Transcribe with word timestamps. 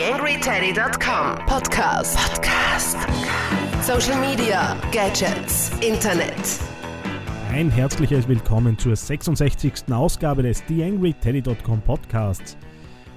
TheAngryTeddy.com 0.00 1.44
Podcast. 1.44 2.16
Podcast. 2.16 2.96
Social 3.82 4.18
Media, 4.18 4.74
Gadgets, 4.92 5.70
Internet. 5.86 6.58
Ein 7.52 7.70
herzliches 7.70 8.26
Willkommen 8.26 8.78
zur 8.78 8.96
66. 8.96 9.92
Ausgabe 9.92 10.42
des 10.42 10.64
TheAngryTeddy.com 10.64 11.82
Podcasts. 11.82 12.56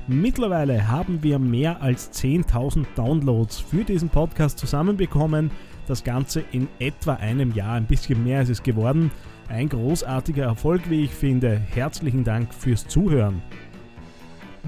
Mittlerweile 0.08 0.86
haben 0.86 1.24
wir 1.24 1.40
mehr 1.40 1.82
als 1.82 2.12
10.000 2.22 2.86
Downloads 2.98 3.62
für 3.62 3.86
diesen 3.86 4.10
Podcast 4.10 4.60
zusammenbekommen. 4.60 5.52
Das 5.88 6.04
Ganze 6.04 6.44
in 6.52 6.68
etwa 6.80 7.14
einem 7.14 7.54
Jahr, 7.54 7.76
ein 7.76 7.88
bisschen 7.88 8.22
mehr 8.26 8.42
ist 8.42 8.50
es 8.50 8.62
geworden. 8.62 9.10
Ein 9.48 9.70
großartiger 9.70 10.44
Erfolg, 10.44 10.90
wie 10.90 11.06
ich 11.06 11.12
finde. 11.12 11.62
Herzlichen 11.74 12.26
Dank 12.26 12.54
fürs 12.54 12.86
Zuhören. 12.90 13.42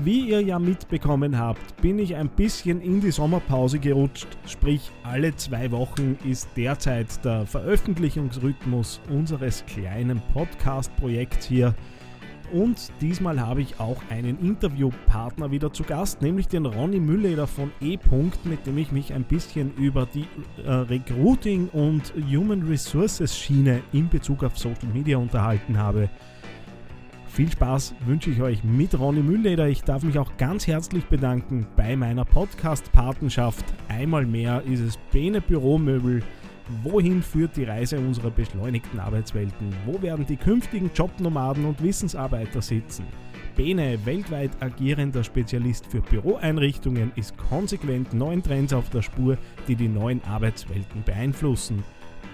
Wie 0.04 0.30
ihr 0.30 0.41
ja 0.41 0.59
mitbekommen 0.59 1.39
habt, 1.39 1.82
bin 1.82 2.00
ich 2.00 2.18
ein 2.18 2.28
bisschen 2.28 2.82
in 2.82 3.00
die 3.00 3.11
Sommerpause 3.11 3.79
gerutscht, 3.79 4.28
sprich 4.46 4.92
alle 5.04 5.33
zwei 5.37 5.71
Wochen 5.71 6.18
ist 6.25 6.50
derzeit 6.57 7.24
der 7.24 7.46
Veröffentlichungsrhythmus 7.46 9.00
unseres 9.10 9.65
kleinen 9.65 10.21
Podcast-Projekts 10.34 11.46
hier. 11.46 11.73
Und 12.51 12.92
diesmal 13.00 13.39
habe 13.39 13.61
ich 13.61 13.79
auch 13.79 14.01
einen 14.10 14.37
Interviewpartner 14.39 15.50
wieder 15.50 15.71
zu 15.71 15.84
Gast, 15.84 16.21
nämlich 16.21 16.50
den 16.50 16.65
Ronny 16.65 17.00
Mülleder 17.00 17.48
von 17.48 17.71
E. 17.82 17.98
mit 18.43 18.68
dem 18.68 18.78
ich 18.78 18.92
mich 18.92 19.14
ein 19.14 19.23
bisschen 19.23 19.73
über 19.78 20.06
die 20.06 20.28
äh, 20.64 20.71
Recruiting 20.71 21.70
und 21.70 22.14
Human 22.29 22.64
Resources 22.64 23.37
Schiene 23.37 23.82
in 23.93 24.09
Bezug 24.09 24.43
auf 24.43 24.57
Social 24.57 24.89
Media 24.93 25.18
unterhalten 25.18 25.78
habe. 25.78 26.09
Viel 27.36 27.52
Spaß 27.52 27.96
wünsche 28.06 28.30
ich 28.30 28.42
euch 28.42 28.64
mit 28.64 28.98
Ronny 28.98 29.21
Müllleder. 29.21 29.68
Ich 29.68 29.84
darf 29.84 30.04
mich 30.04 30.18
auch 30.18 30.38
ganz 30.38 30.68
herzlich 30.68 31.04
bedanken 31.07 31.68
bei 31.76 31.98
meiner 31.98 32.23
Podcast-Patenschaft. 32.23 33.66
Einmal 33.89 34.26
mehr 34.26 34.64
ist 34.66 34.80
es 34.80 34.98
Bene 35.12 35.42
Büromöbel. 35.42 36.24
Wohin 36.82 37.22
führt 37.22 37.58
die 37.58 37.66
Reise 37.66 38.00
unserer 38.00 38.32
beschleunigten 38.32 39.02
Arbeitswelten? 39.02 39.76
Wo 39.86 40.02
werden 40.02 40.26
die 40.26 40.38
künftigen 40.38 40.90
Jobnomaden 40.96 41.66
und 41.66 41.84
Wissensarbeiter 41.84 42.62
sitzen? 42.62 43.04
Bene, 43.58 44.00
weltweit 44.06 44.52
agierender 44.62 45.26
Spezialist 45.26 45.88
für 45.88 46.00
Büroeinrichtungen, 46.00 47.12
ist 47.18 47.38
konsequent 47.38 48.14
neuen 48.14 48.44
Trends 48.44 48.72
auf 48.72 48.90
der 48.92 49.02
Spur, 49.02 49.38
die 49.68 49.76
die 49.76 49.90
neuen 49.90 50.24
Arbeitswelten 50.24 51.04
beeinflussen. 51.04 51.84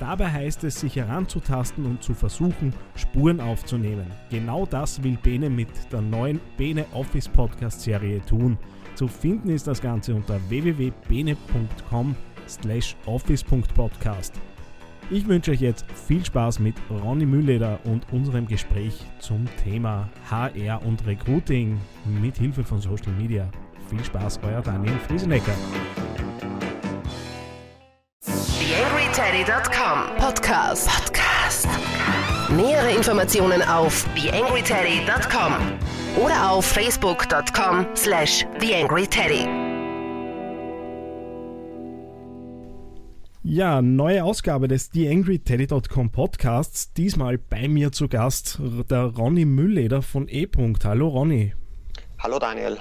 Dabei 0.01 0.31
heißt 0.31 0.63
es, 0.63 0.79
sich 0.79 0.95
heranzutasten 0.95 1.85
und 1.85 2.01
zu 2.01 2.15
versuchen, 2.15 2.73
Spuren 2.95 3.39
aufzunehmen. 3.39 4.07
Genau 4.31 4.65
das 4.65 5.03
will 5.03 5.15
Bene 5.21 5.47
mit 5.47 5.69
der 5.91 6.01
neuen 6.01 6.39
Bene 6.57 6.87
Office 6.91 7.29
Podcast 7.29 7.81
Serie 7.81 8.19
tun. 8.25 8.57
Zu 8.95 9.07
finden 9.07 9.49
ist 9.49 9.67
das 9.67 9.79
Ganze 9.79 10.15
unter 10.15 10.39
www.bene.com 10.49 12.15
slash 12.47 12.95
office.podcast. 13.05 14.33
Ich 15.11 15.27
wünsche 15.27 15.51
euch 15.51 15.61
jetzt 15.61 15.85
viel 15.91 16.25
Spaß 16.25 16.57
mit 16.57 16.75
Ronny 16.89 17.27
Mühleder 17.27 17.79
und 17.83 18.11
unserem 18.11 18.47
Gespräch 18.47 19.05
zum 19.19 19.45
Thema 19.63 20.09
HR 20.31 20.83
und 20.83 21.05
Recruiting 21.05 21.79
mit 22.19 22.39
Hilfe 22.39 22.63
von 22.63 22.81
Social 22.81 23.11
Media. 23.19 23.47
Viel 23.87 24.03
Spaß, 24.03 24.39
euer 24.41 24.61
Daniel 24.63 24.97
Friesenecker. 25.07 25.53
TheAngryTeddy.com 29.31 30.17
Podcast. 30.17 30.89
Podcast. 30.89 31.67
Nähere 32.49 32.91
Informationen 32.91 33.61
auf 33.61 34.05
TheAngryTeddy.com 34.15 35.53
oder 36.21 36.51
auf 36.51 36.65
Facebook.com 36.65 37.85
slash 37.95 38.45
TheAngryTeddy. 38.59 39.47
Ja, 43.43 43.81
neue 43.81 44.21
Ausgabe 44.25 44.67
des 44.67 44.89
TheAngryTeddy.com 44.89 46.11
Podcasts. 46.11 46.91
Diesmal 46.91 47.37
bei 47.37 47.69
mir 47.69 47.93
zu 47.93 48.09
Gast 48.09 48.59
der 48.89 49.03
Ronny 49.03 49.45
Müllleder 49.45 50.01
von 50.01 50.27
E. 50.27 50.45
Hallo 50.83 51.07
Ronny. 51.07 51.53
Hallo 52.19 52.37
Daniel. 52.37 52.79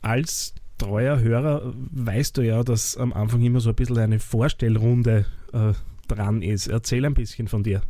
Als 0.00 0.54
treuer 0.82 1.20
Hörer 1.20 1.72
weißt 1.92 2.36
du 2.36 2.42
ja, 2.42 2.62
dass 2.62 2.96
am 2.96 3.12
Anfang 3.12 3.42
immer 3.42 3.60
so 3.60 3.70
ein 3.70 3.76
bisschen 3.76 3.98
eine 3.98 4.18
Vorstellrunde 4.18 5.26
äh, 5.52 5.72
dran 6.08 6.42
ist. 6.42 6.66
Erzähl 6.66 7.04
ein 7.04 7.14
bisschen 7.14 7.48
von 7.48 7.62
dir. 7.62 7.82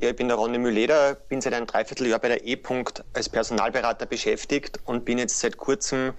Ja, 0.00 0.10
ich 0.10 0.16
bin 0.16 0.28
der 0.28 0.36
Ronny 0.36 0.58
Mülleder, 0.58 1.14
bin 1.14 1.40
seit 1.40 1.52
einem 1.52 1.66
Dreivierteljahr 1.66 2.20
bei 2.20 2.28
der 2.28 2.46
E. 2.46 2.56
als 3.12 3.28
Personalberater 3.28 4.06
beschäftigt 4.06 4.78
und 4.84 5.04
bin 5.04 5.18
jetzt 5.18 5.40
seit 5.40 5.56
kurzem 5.56 6.12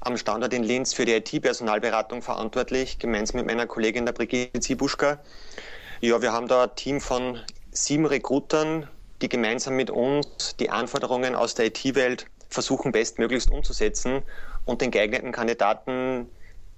am 0.00 0.16
Standort 0.16 0.54
in 0.54 0.62
Linz 0.62 0.94
für 0.94 1.04
die 1.04 1.12
IT-Personalberatung 1.12 2.22
verantwortlich, 2.22 2.98
gemeinsam 2.98 3.38
mit 3.38 3.46
meiner 3.46 3.66
Kollegin 3.66 4.06
der 4.06 4.12
Brigitte 4.12 4.60
Zibuschka. 4.60 5.18
Ja, 6.00 6.22
wir 6.22 6.32
haben 6.32 6.46
da 6.46 6.64
ein 6.64 6.76
Team 6.76 7.00
von 7.00 7.40
sieben 7.72 8.06
Rekrutern, 8.06 8.88
die 9.20 9.28
gemeinsam 9.28 9.74
mit 9.74 9.90
uns 9.90 10.56
die 10.58 10.70
Anforderungen 10.70 11.34
aus 11.34 11.54
der 11.54 11.66
IT-Welt 11.66 12.26
versuchen 12.48 12.92
bestmöglichst 12.92 13.50
umzusetzen 13.50 14.22
und 14.66 14.82
den 14.82 14.90
geeigneten 14.90 15.32
Kandidaten 15.32 16.26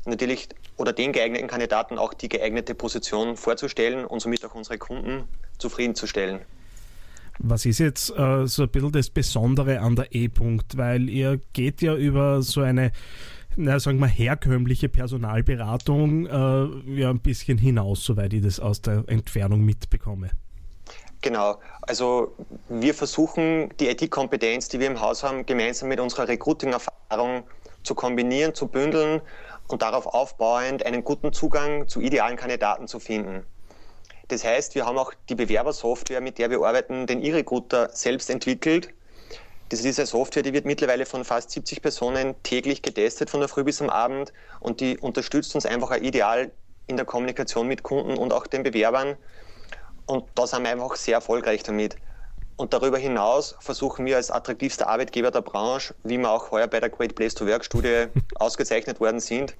natürlich 0.07 0.49
oder 0.77 0.93
den 0.93 1.13
geeigneten 1.13 1.49
Kandidaten 1.49 1.99
auch 1.99 2.15
die 2.15 2.29
geeignete 2.29 2.75
Position 2.75 3.37
vorzustellen 3.37 4.05
und 4.05 4.21
somit 4.21 4.45
auch 4.45 4.55
unsere 4.55 4.79
Kunden 4.79 5.25
zufriedenzustellen. 5.59 6.41
Was 7.41 7.67
ist 7.67 7.79
jetzt 7.79 8.11
äh, 8.17 8.47
so 8.47 8.63
ein 8.65 8.69
bisschen 8.69 8.93
das 8.93 9.11
Besondere 9.11 9.81
an 9.81 9.97
der 9.97 10.13
E-Punkt? 10.15 10.77
Weil 10.77 11.09
ihr 11.09 11.41
geht 11.53 11.83
ja 11.83 11.95
über 11.95 12.43
so 12.43 12.63
eine, 12.63 12.91
na, 13.57 13.79
sagen 13.79 13.99
wir, 13.99 14.09
herkömmliche 14.09 14.89
Personalberatung 14.89 16.27
äh, 16.27 17.01
ja 17.01 17.11
ein 17.11 17.21
bisschen 17.21 17.59
hinaus, 17.59 18.05
soweit 18.05 18.33
ich 18.33 18.43
das 18.43 18.59
aus 18.59 18.83
der 18.83 19.05
Entfernung 19.07 19.65
mitbekomme. 19.65 20.31
Genau, 21.21 21.61
also 21.83 22.35
wir 22.69 22.95
versuchen 22.95 23.71
die 23.81 23.89
IT-Kompetenz, 23.89 24.69
die 24.69 24.79
wir 24.79 24.87
im 24.87 25.01
Haus 25.01 25.25
haben, 25.25 25.45
gemeinsam 25.47 25.89
mit 25.89 25.99
unserer 25.99 26.29
Recruiting-Erfahrung 26.29 27.45
zu 27.89 27.95
kombinieren, 27.95 28.55
zu 28.55 28.69
bündeln 28.69 29.23
und 29.67 29.83
darauf 29.83 30.07
aufbauend 30.07 30.85
einen 30.85 31.03
guten 31.03 31.33
Zugang 31.33 31.89
zu 31.89 32.01
idealen 32.01 32.37
Kandidaten 32.37 32.87
zu 32.87 33.01
finden. 33.01 33.47
Das 34.29 34.45
heißt, 34.45 34.75
wir 34.75 34.85
haben 34.85 34.99
auch 34.99 35.15
die 35.31 35.35
Bewerbersoftware, 35.35 36.21
mit 36.21 36.37
der 36.39 36.51
wir 36.51 36.61
arbeiten, 36.63 37.07
den 37.07 37.23
E-Recruiter 37.23 37.89
selbst 37.95 38.29
entwickelt. 38.29 38.91
Das 39.71 39.83
ist 39.85 39.99
eine 39.99 40.07
Software, 40.07 40.43
die 40.43 40.53
wird 40.53 40.67
mittlerweile 40.67 41.07
von 41.07 41.25
fast 41.25 41.51
70 41.51 41.81
Personen 41.81 42.35
täglich 42.43 42.83
getestet, 42.83 43.31
von 43.31 43.41
der 43.41 43.49
Früh 43.49 43.65
bis 43.65 43.81
am 43.81 43.89
Abend. 43.89 44.35
Und 44.61 44.81
die 44.81 44.99
unterstützt 44.99 45.55
uns 45.55 45.65
einfach 45.65 45.97
ideal 45.97 46.51
in 46.87 46.97
der 46.97 47.07
Kommunikation 47.07 47.67
mit 47.67 47.83
Kunden 47.83 48.19
und 48.19 48.35
auch 48.35 48.47
den 48.47 48.63
Bewerbern. 48.63 49.17
Und 50.05 50.27
da 50.35 50.47
sind 50.47 50.63
wir 50.63 50.71
einfach 50.71 50.97
sehr 50.97 51.15
erfolgreich 51.15 51.63
damit. 51.63 51.97
Und 52.59 52.73
darüber 52.73 52.99
hinaus 52.99 53.55
versuchen 53.61 54.05
wir 54.05 54.17
als 54.17 54.33
attraktivster 54.33 54.89
Arbeitgeber 54.89 55.31
der 55.31 55.43
Branche, 55.43 55.95
wie 56.03 56.19
wir 56.19 56.29
auch 56.29 56.51
heuer 56.51 56.67
bei 56.67 56.81
der 56.81 56.91
Great 56.91 57.15
Place 57.15 57.33
to 57.33 57.47
Work 57.47 57.65
Studie 57.65 58.07
ausgezeichnet 58.35 58.99
worden 58.99 59.21
sind, 59.21 59.55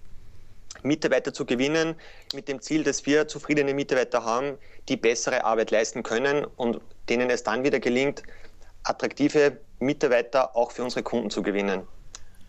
Mitarbeiter 0.83 1.33
zu 1.33 1.47
gewinnen, 1.47 1.95
mit 2.35 2.49
dem 2.49 2.61
Ziel, 2.61 2.83
dass 2.83 3.07
wir 3.07 3.29
zufriedene 3.29 3.73
Mitarbeiter 3.73 4.25
haben, 4.25 4.59
die 4.89 4.97
bessere 4.97 5.45
Arbeit 5.45 5.71
leisten 5.71 6.03
können 6.03 6.45
und 6.57 6.81
denen 7.09 7.31
es 7.31 7.45
dann 7.45 7.63
wieder 7.63 7.79
gelingt, 7.79 8.25
attraktive 8.83 9.59
Mitarbeiter 9.79 10.57
auch 10.57 10.73
für 10.73 10.83
unsere 10.83 11.05
Kunden 11.05 11.31
zu 11.31 11.41
gewinnen. 11.41 11.87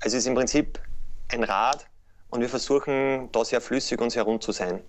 Also 0.02 0.18
es 0.18 0.24
ist 0.24 0.28
im 0.28 0.34
Prinzip 0.34 0.80
ein 1.28 1.44
Rad 1.44 1.86
und 2.32 2.42
wir 2.42 2.50
versuchen 2.50 3.32
da 3.32 3.46
sehr 3.46 3.62
flüssig 3.62 4.02
und 4.02 4.10
sehr 4.10 4.24
rund 4.24 4.42
zu 4.42 4.52
sein. 4.52 4.82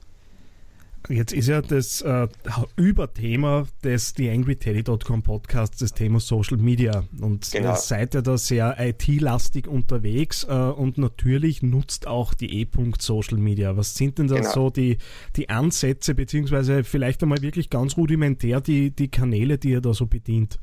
Jetzt 1.08 1.32
ist 1.32 1.48
ja 1.48 1.62
das 1.62 2.02
äh, 2.02 2.28
Überthema 2.76 3.66
des 3.82 4.12
TheAngryTeddy.com 4.14 5.22
Podcasts 5.22 5.78
das 5.78 5.92
Thema 5.92 6.20
Social 6.20 6.58
Media. 6.58 7.04
Und 7.20 7.50
genau. 7.50 7.70
ihr 7.70 7.76
seid 7.76 8.14
ja 8.14 8.20
da 8.20 8.36
sehr 8.36 8.76
IT-lastig 8.78 9.66
unterwegs 9.66 10.44
äh, 10.44 10.52
und 10.52 10.98
natürlich 10.98 11.62
nutzt 11.62 12.06
auch 12.06 12.34
die 12.34 12.60
E-Punkt 12.60 13.02
Social 13.02 13.38
Media. 13.38 13.76
Was 13.76 13.94
sind 13.94 14.18
denn 14.18 14.28
da 14.28 14.36
genau. 14.36 14.52
so 14.52 14.70
die, 14.70 14.98
die 15.36 15.48
Ansätze, 15.48 16.14
beziehungsweise 16.14 16.84
vielleicht 16.84 17.22
einmal 17.22 17.40
wirklich 17.42 17.70
ganz 17.70 17.96
rudimentär 17.96 18.60
die, 18.60 18.90
die 18.90 19.10
Kanäle, 19.10 19.58
die 19.58 19.70
ihr 19.70 19.80
da 19.80 19.94
so 19.94 20.06
bedient? 20.06 20.58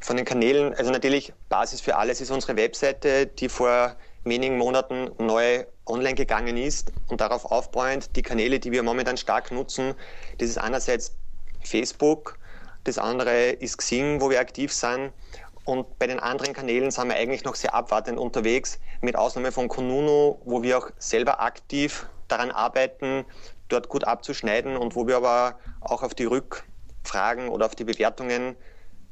Von 0.00 0.16
den 0.16 0.24
Kanälen, 0.24 0.72
also 0.74 0.90
natürlich 0.90 1.32
Basis 1.48 1.80
für 1.80 1.96
alles 1.96 2.20
ist 2.20 2.30
unsere 2.30 2.56
Webseite, 2.56 3.26
die 3.26 3.48
vor 3.48 3.96
wenigen 4.24 4.58
Monaten 4.58 5.10
neu 5.18 5.64
online 5.86 6.14
gegangen 6.14 6.56
ist 6.56 6.92
und 7.08 7.20
darauf 7.20 7.44
aufbauend 7.46 8.14
die 8.16 8.22
Kanäle, 8.22 8.60
die 8.60 8.72
wir 8.72 8.82
momentan 8.82 9.16
stark 9.16 9.50
nutzen, 9.50 9.94
das 10.38 10.50
ist 10.50 10.58
einerseits 10.58 11.16
Facebook, 11.64 12.38
das 12.84 12.98
andere 12.98 13.50
ist 13.50 13.78
Xing, 13.78 14.20
wo 14.20 14.30
wir 14.30 14.40
aktiv 14.40 14.72
sind. 14.72 15.12
Und 15.64 15.98
bei 15.98 16.06
den 16.06 16.18
anderen 16.18 16.54
Kanälen 16.54 16.90
sind 16.90 17.08
wir 17.08 17.16
eigentlich 17.16 17.44
noch 17.44 17.54
sehr 17.54 17.74
abwartend 17.74 18.18
unterwegs, 18.18 18.78
mit 19.02 19.16
Ausnahme 19.16 19.52
von 19.52 19.68
Konuno, 19.68 20.40
wo 20.44 20.62
wir 20.62 20.78
auch 20.78 20.90
selber 20.98 21.40
aktiv 21.40 22.06
daran 22.26 22.50
arbeiten, 22.50 23.24
dort 23.68 23.88
gut 23.88 24.04
abzuschneiden 24.04 24.76
und 24.76 24.96
wo 24.96 25.06
wir 25.06 25.16
aber 25.16 25.58
auch 25.80 26.02
auf 26.02 26.14
die 26.14 26.24
Rückfragen 26.24 27.48
oder 27.48 27.66
auf 27.66 27.74
die 27.74 27.84
Bewertungen 27.84 28.56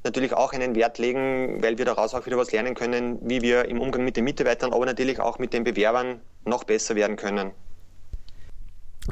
natürlich 0.06 0.32
auch 0.32 0.52
einen 0.52 0.74
Wert 0.74 0.98
legen, 0.98 1.62
weil 1.62 1.76
wir 1.76 1.84
daraus 1.84 2.14
auch 2.14 2.24
wieder 2.24 2.38
was 2.38 2.52
lernen 2.52 2.74
können, 2.74 3.18
wie 3.22 3.42
wir 3.42 3.66
im 3.66 3.80
Umgang 3.80 4.04
mit 4.04 4.16
den 4.16 4.24
Mitarbeitern, 4.24 4.72
aber 4.72 4.86
natürlich 4.86 5.20
auch 5.20 5.38
mit 5.38 5.52
den 5.52 5.64
Bewerbern 5.64 6.20
noch 6.44 6.64
besser 6.64 6.94
werden 6.94 7.16
können. 7.16 7.52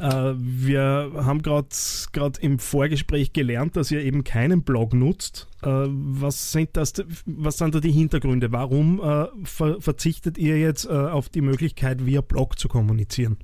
Äh, 0.01 0.35
wir 0.37 1.13
haben 1.15 1.43
gerade 1.43 1.69
im 2.41 2.59
Vorgespräch 2.59 3.33
gelernt, 3.33 3.77
dass 3.77 3.91
ihr 3.91 4.01
eben 4.01 4.25
keinen 4.25 4.63
Blog 4.63 4.93
nutzt. 4.93 5.47
Äh, 5.63 5.69
was, 5.69 6.53
sind 6.53 6.77
das, 6.77 6.95
was 7.27 7.59
sind 7.59 7.75
da 7.75 7.81
die 7.81 7.93
Hintergründe? 7.93 8.51
Warum 8.51 9.01
äh, 9.01 9.27
ver 9.45 9.81
verzichtet 9.81 10.39
ihr 10.39 10.59
jetzt 10.59 10.89
auf 10.89 11.29
die 11.29 11.41
Möglichkeit, 11.41 12.05
via 12.07 12.21
Blog 12.21 12.59
zu 12.59 12.69
kommunizieren? 12.69 13.39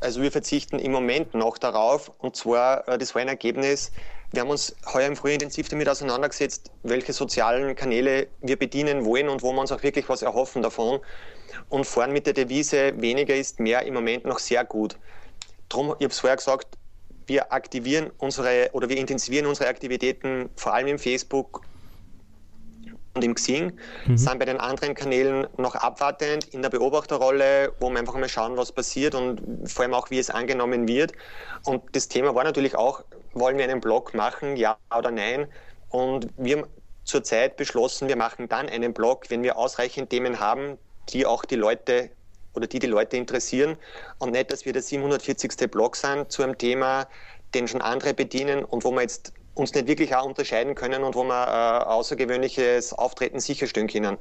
Also 0.00 0.22
wir 0.22 0.30
verzichten 0.30 0.78
im 0.78 0.92
Moment 0.92 1.34
noch 1.34 1.58
darauf. 1.58 2.12
Und 2.18 2.36
zwar, 2.36 2.84
das 2.98 3.14
war 3.14 3.22
ein 3.22 3.28
Ergebnis, 3.28 3.90
wir 4.32 4.42
haben 4.42 4.50
uns 4.50 4.76
heuer 4.92 5.06
im 5.06 5.16
Frühjahr 5.16 5.34
intensiv 5.34 5.68
damit 5.68 5.88
auseinandergesetzt, 5.88 6.70
welche 6.82 7.12
sozialen 7.12 7.74
Kanäle 7.74 8.28
wir 8.40 8.58
bedienen 8.58 9.04
wollen 9.04 9.28
und 9.28 9.42
wo 9.42 9.52
wir 9.52 9.60
uns 9.60 9.72
auch 9.72 9.82
wirklich 9.82 10.08
was 10.08 10.22
erhoffen 10.22 10.62
davon. 10.62 11.00
Und 11.70 11.86
fahren 11.86 12.12
mit 12.12 12.26
der 12.26 12.34
Devise, 12.34 12.92
weniger 13.00 13.34
ist 13.34 13.58
mehr 13.58 13.82
im 13.84 13.94
Moment 13.94 14.26
noch 14.26 14.38
sehr 14.38 14.64
gut. 14.64 14.98
Drum, 15.70 15.94
ich 15.98 16.04
habe 16.04 16.12
es 16.12 16.20
vorher 16.20 16.36
gesagt, 16.36 16.76
wir 17.26 17.52
aktivieren 17.52 18.10
unsere 18.18 18.70
oder 18.72 18.88
wir 18.88 18.96
intensivieren 18.96 19.46
unsere 19.46 19.68
Aktivitäten 19.68 20.50
vor 20.56 20.74
allem 20.74 20.88
im 20.88 20.98
Facebook 20.98 21.62
und 23.18 23.24
im 23.24 23.34
Xing, 23.34 23.72
mhm. 24.06 24.16
sind 24.16 24.38
bei 24.38 24.44
den 24.44 24.58
anderen 24.58 24.94
Kanälen 24.94 25.46
noch 25.56 25.74
abwartend 25.74 26.46
in 26.54 26.62
der 26.62 26.70
Beobachterrolle, 26.70 27.72
wo 27.80 27.90
wir 27.90 27.98
einfach 27.98 28.14
mal 28.14 28.28
schauen, 28.28 28.56
was 28.56 28.70
passiert 28.70 29.14
und 29.14 29.68
vor 29.68 29.82
allem 29.82 29.94
auch, 29.94 30.10
wie 30.10 30.18
es 30.18 30.30
angenommen 30.30 30.86
wird. 30.86 31.12
Und 31.64 31.82
das 31.92 32.08
Thema 32.08 32.34
war 32.34 32.44
natürlich 32.44 32.76
auch, 32.76 33.02
wollen 33.34 33.58
wir 33.58 33.64
einen 33.64 33.80
Blog 33.80 34.14
machen, 34.14 34.56
ja 34.56 34.76
oder 34.96 35.10
nein? 35.10 35.48
Und 35.90 36.28
wir 36.36 36.58
haben 36.58 36.66
zurzeit 37.04 37.56
beschlossen, 37.56 38.06
wir 38.06 38.16
machen 38.16 38.48
dann 38.48 38.68
einen 38.68 38.94
Blog, 38.94 39.30
wenn 39.30 39.42
wir 39.42 39.56
ausreichend 39.56 40.10
Themen 40.10 40.38
haben, 40.38 40.78
die 41.08 41.26
auch 41.26 41.44
die 41.44 41.56
Leute 41.56 42.10
oder 42.54 42.66
die 42.66 42.78
die 42.78 42.86
Leute 42.86 43.16
interessieren 43.16 43.76
und 44.18 44.32
nicht, 44.32 44.52
dass 44.52 44.64
wir 44.64 44.72
der 44.72 44.82
740. 44.82 45.70
Blog 45.70 45.96
sind 45.96 46.30
zu 46.30 46.42
einem 46.42 46.56
Thema, 46.56 47.08
den 47.54 47.66
schon 47.66 47.80
andere 47.80 48.14
bedienen 48.14 48.64
und 48.64 48.84
wo 48.84 48.90
wir 48.90 49.02
jetzt 49.02 49.32
uns 49.58 49.74
nicht 49.74 49.88
wirklich 49.88 50.14
auch 50.14 50.24
unterscheiden 50.24 50.74
können 50.74 51.02
und 51.02 51.14
wo 51.14 51.24
wir 51.24 51.46
äh, 51.46 51.84
außergewöhnliches 51.84 52.92
Auftreten 52.92 53.40
sicherstellen 53.40 53.88
können. 53.88 54.16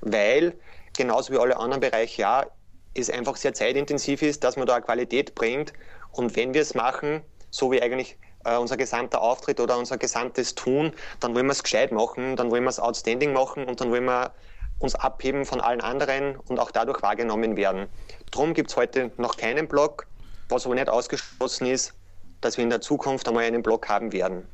Weil, 0.00 0.54
genauso 0.96 1.32
wie 1.32 1.38
alle 1.38 1.56
anderen 1.56 1.80
Bereiche 1.80 2.22
ja, 2.22 2.46
es 2.94 3.10
einfach 3.10 3.36
sehr 3.36 3.54
zeitintensiv 3.54 4.22
ist, 4.22 4.42
dass 4.44 4.56
man 4.56 4.66
da 4.66 4.76
eine 4.76 4.84
Qualität 4.84 5.34
bringt. 5.34 5.72
Und 6.12 6.34
wenn 6.36 6.54
wir 6.54 6.62
es 6.62 6.74
machen, 6.74 7.22
so 7.50 7.70
wie 7.70 7.82
eigentlich 7.82 8.16
äh, 8.44 8.56
unser 8.56 8.76
gesamter 8.76 9.20
Auftritt 9.20 9.60
oder 9.60 9.78
unser 9.78 9.98
gesamtes 9.98 10.54
Tun, 10.54 10.92
dann 11.20 11.34
wollen 11.34 11.46
wir 11.46 11.52
es 11.52 11.62
gescheit 11.62 11.92
machen, 11.92 12.36
dann 12.36 12.50
wollen 12.50 12.64
wir 12.64 12.70
es 12.70 12.80
outstanding 12.80 13.32
machen 13.32 13.64
und 13.64 13.80
dann 13.80 13.90
wollen 13.90 14.06
wir 14.06 14.32
uns 14.78 14.94
abheben 14.94 15.44
von 15.44 15.60
allen 15.60 15.80
anderen 15.80 16.36
und 16.36 16.58
auch 16.58 16.70
dadurch 16.70 17.02
wahrgenommen 17.02 17.56
werden. 17.56 17.88
Darum 18.30 18.54
gibt 18.54 18.70
es 18.70 18.76
heute 18.76 19.10
noch 19.16 19.36
keinen 19.36 19.68
Blog, 19.68 20.06
was 20.48 20.66
aber 20.66 20.76
nicht 20.76 20.88
ausgeschlossen 20.88 21.66
ist, 21.66 21.94
dass 22.40 22.56
wir 22.56 22.64
in 22.64 22.70
der 22.70 22.80
Zukunft 22.80 23.28
einmal 23.28 23.44
einen 23.44 23.62
Blog 23.62 23.88
haben 23.88 24.12
werden 24.12 24.46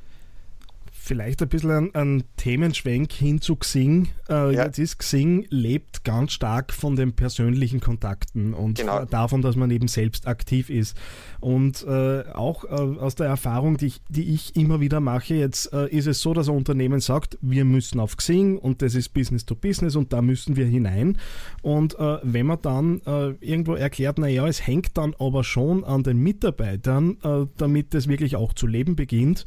vielleicht 1.04 1.42
ein 1.42 1.48
bisschen 1.48 1.70
ein, 1.70 1.94
ein 1.94 2.24
Themenschwenk 2.36 3.12
hin 3.12 3.40
zu 3.40 3.56
Xing. 3.56 4.08
Äh, 4.28 4.54
ja. 4.54 4.64
Jetzt 4.64 4.78
ist 4.78 4.98
Xing 4.98 5.46
lebt 5.50 6.02
ganz 6.02 6.32
stark 6.32 6.72
von 6.72 6.96
den 6.96 7.12
persönlichen 7.12 7.80
Kontakten 7.80 8.54
und 8.54 8.78
genau. 8.78 9.04
davon, 9.04 9.42
dass 9.42 9.54
man 9.54 9.70
eben 9.70 9.86
selbst 9.86 10.26
aktiv 10.26 10.70
ist. 10.70 10.96
Und 11.40 11.84
äh, 11.86 12.24
auch 12.32 12.64
äh, 12.64 12.68
aus 12.68 13.14
der 13.16 13.26
Erfahrung, 13.26 13.76
die 13.76 13.86
ich, 13.86 14.00
die 14.08 14.32
ich 14.32 14.56
immer 14.56 14.80
wieder 14.80 15.00
mache, 15.00 15.34
jetzt 15.34 15.72
äh, 15.74 15.88
ist 15.88 16.06
es 16.06 16.20
so, 16.20 16.32
dass 16.32 16.48
ein 16.48 16.56
Unternehmen 16.56 17.00
sagt, 17.00 17.36
wir 17.42 17.66
müssen 17.66 18.00
auf 18.00 18.16
Xing 18.16 18.56
und 18.56 18.80
das 18.80 18.94
ist 18.94 19.12
Business 19.12 19.44
to 19.44 19.54
Business 19.54 19.96
und 19.96 20.12
da 20.12 20.22
müssen 20.22 20.56
wir 20.56 20.66
hinein. 20.66 21.18
Und 21.60 21.98
äh, 21.98 22.18
wenn 22.22 22.46
man 22.46 22.62
dann 22.62 23.02
äh, 23.06 23.34
irgendwo 23.40 23.74
erklärt, 23.74 24.18
naja, 24.18 24.46
es 24.48 24.66
hängt 24.66 24.96
dann 24.96 25.14
aber 25.18 25.44
schon 25.44 25.84
an 25.84 26.02
den 26.02 26.18
Mitarbeitern, 26.18 27.18
damit 27.56 27.94
es 27.94 28.08
wirklich 28.08 28.36
auch 28.36 28.52
zu 28.54 28.66
leben 28.66 28.96
beginnt, 28.96 29.44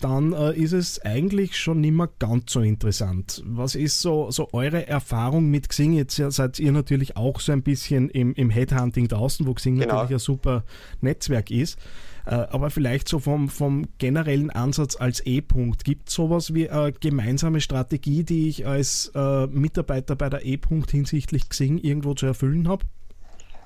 dann 0.00 0.32
äh, 0.32 0.52
ist 0.52 0.72
es 0.72 1.00
eigentlich 1.04 1.58
schon 1.58 1.80
nicht 1.80 1.92
mehr 1.92 2.08
ganz 2.18 2.52
so 2.52 2.60
interessant. 2.60 3.42
Was 3.46 3.74
ist 3.74 4.00
so, 4.00 4.30
so 4.30 4.48
eure 4.52 4.86
Erfahrung 4.86 5.50
mit 5.50 5.68
Xing? 5.68 5.92
Jetzt 5.92 6.16
seid 6.16 6.58
ihr 6.58 6.72
natürlich 6.72 7.16
auch 7.16 7.40
so 7.40 7.52
ein 7.52 7.62
bisschen 7.62 8.08
im, 8.10 8.34
im 8.34 8.50
Headhunting 8.50 9.08
draußen, 9.08 9.46
wo 9.46 9.54
Xing 9.54 9.76
genau. 9.76 9.94
natürlich 9.94 10.16
ein 10.16 10.18
super 10.18 10.64
Netzwerk 11.00 11.50
ist. 11.50 11.78
Äh, 12.26 12.34
aber 12.34 12.70
vielleicht 12.70 13.08
so 13.08 13.18
vom, 13.18 13.48
vom 13.48 13.86
generellen 13.98 14.50
Ansatz 14.50 14.96
als 14.96 15.20
E-Punkt. 15.20 15.84
Gibt 15.84 16.08
es 16.08 16.14
sowas 16.14 16.54
wie 16.54 16.68
eine 16.68 16.92
gemeinsame 16.92 17.60
Strategie, 17.60 18.24
die 18.24 18.48
ich 18.48 18.66
als 18.66 19.10
äh, 19.14 19.46
Mitarbeiter 19.46 20.16
bei 20.16 20.28
der 20.28 20.44
E-Punkt 20.44 20.90
hinsichtlich 20.90 21.48
Xing 21.48 21.78
irgendwo 21.78 22.14
zu 22.14 22.26
erfüllen 22.26 22.68
habe? 22.68 22.86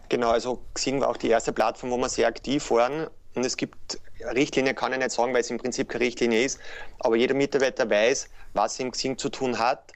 Genau, 0.08 0.30
also 0.30 0.62
Xing 0.74 1.00
war 1.00 1.08
auch 1.08 1.16
die 1.16 1.28
erste 1.28 1.52
Plattform, 1.52 1.90
wo 1.90 1.96
wir 1.96 2.08
sehr 2.08 2.28
aktiv 2.28 2.70
waren. 2.70 3.08
Und 3.34 3.44
es 3.44 3.56
gibt 3.56 3.98
Richtlinie, 4.34 4.74
kann 4.74 4.92
ich 4.92 4.98
nicht 4.98 5.10
sagen, 5.10 5.32
weil 5.34 5.40
es 5.40 5.50
im 5.50 5.58
Prinzip 5.58 5.88
keine 5.88 6.04
Richtlinie 6.04 6.44
ist, 6.44 6.60
aber 7.00 7.16
jeder 7.16 7.34
Mitarbeiter 7.34 7.88
weiß, 7.88 8.28
was 8.54 8.78
im 8.78 8.92
Xing 8.92 9.18
zu 9.18 9.28
tun 9.28 9.58
hat. 9.58 9.92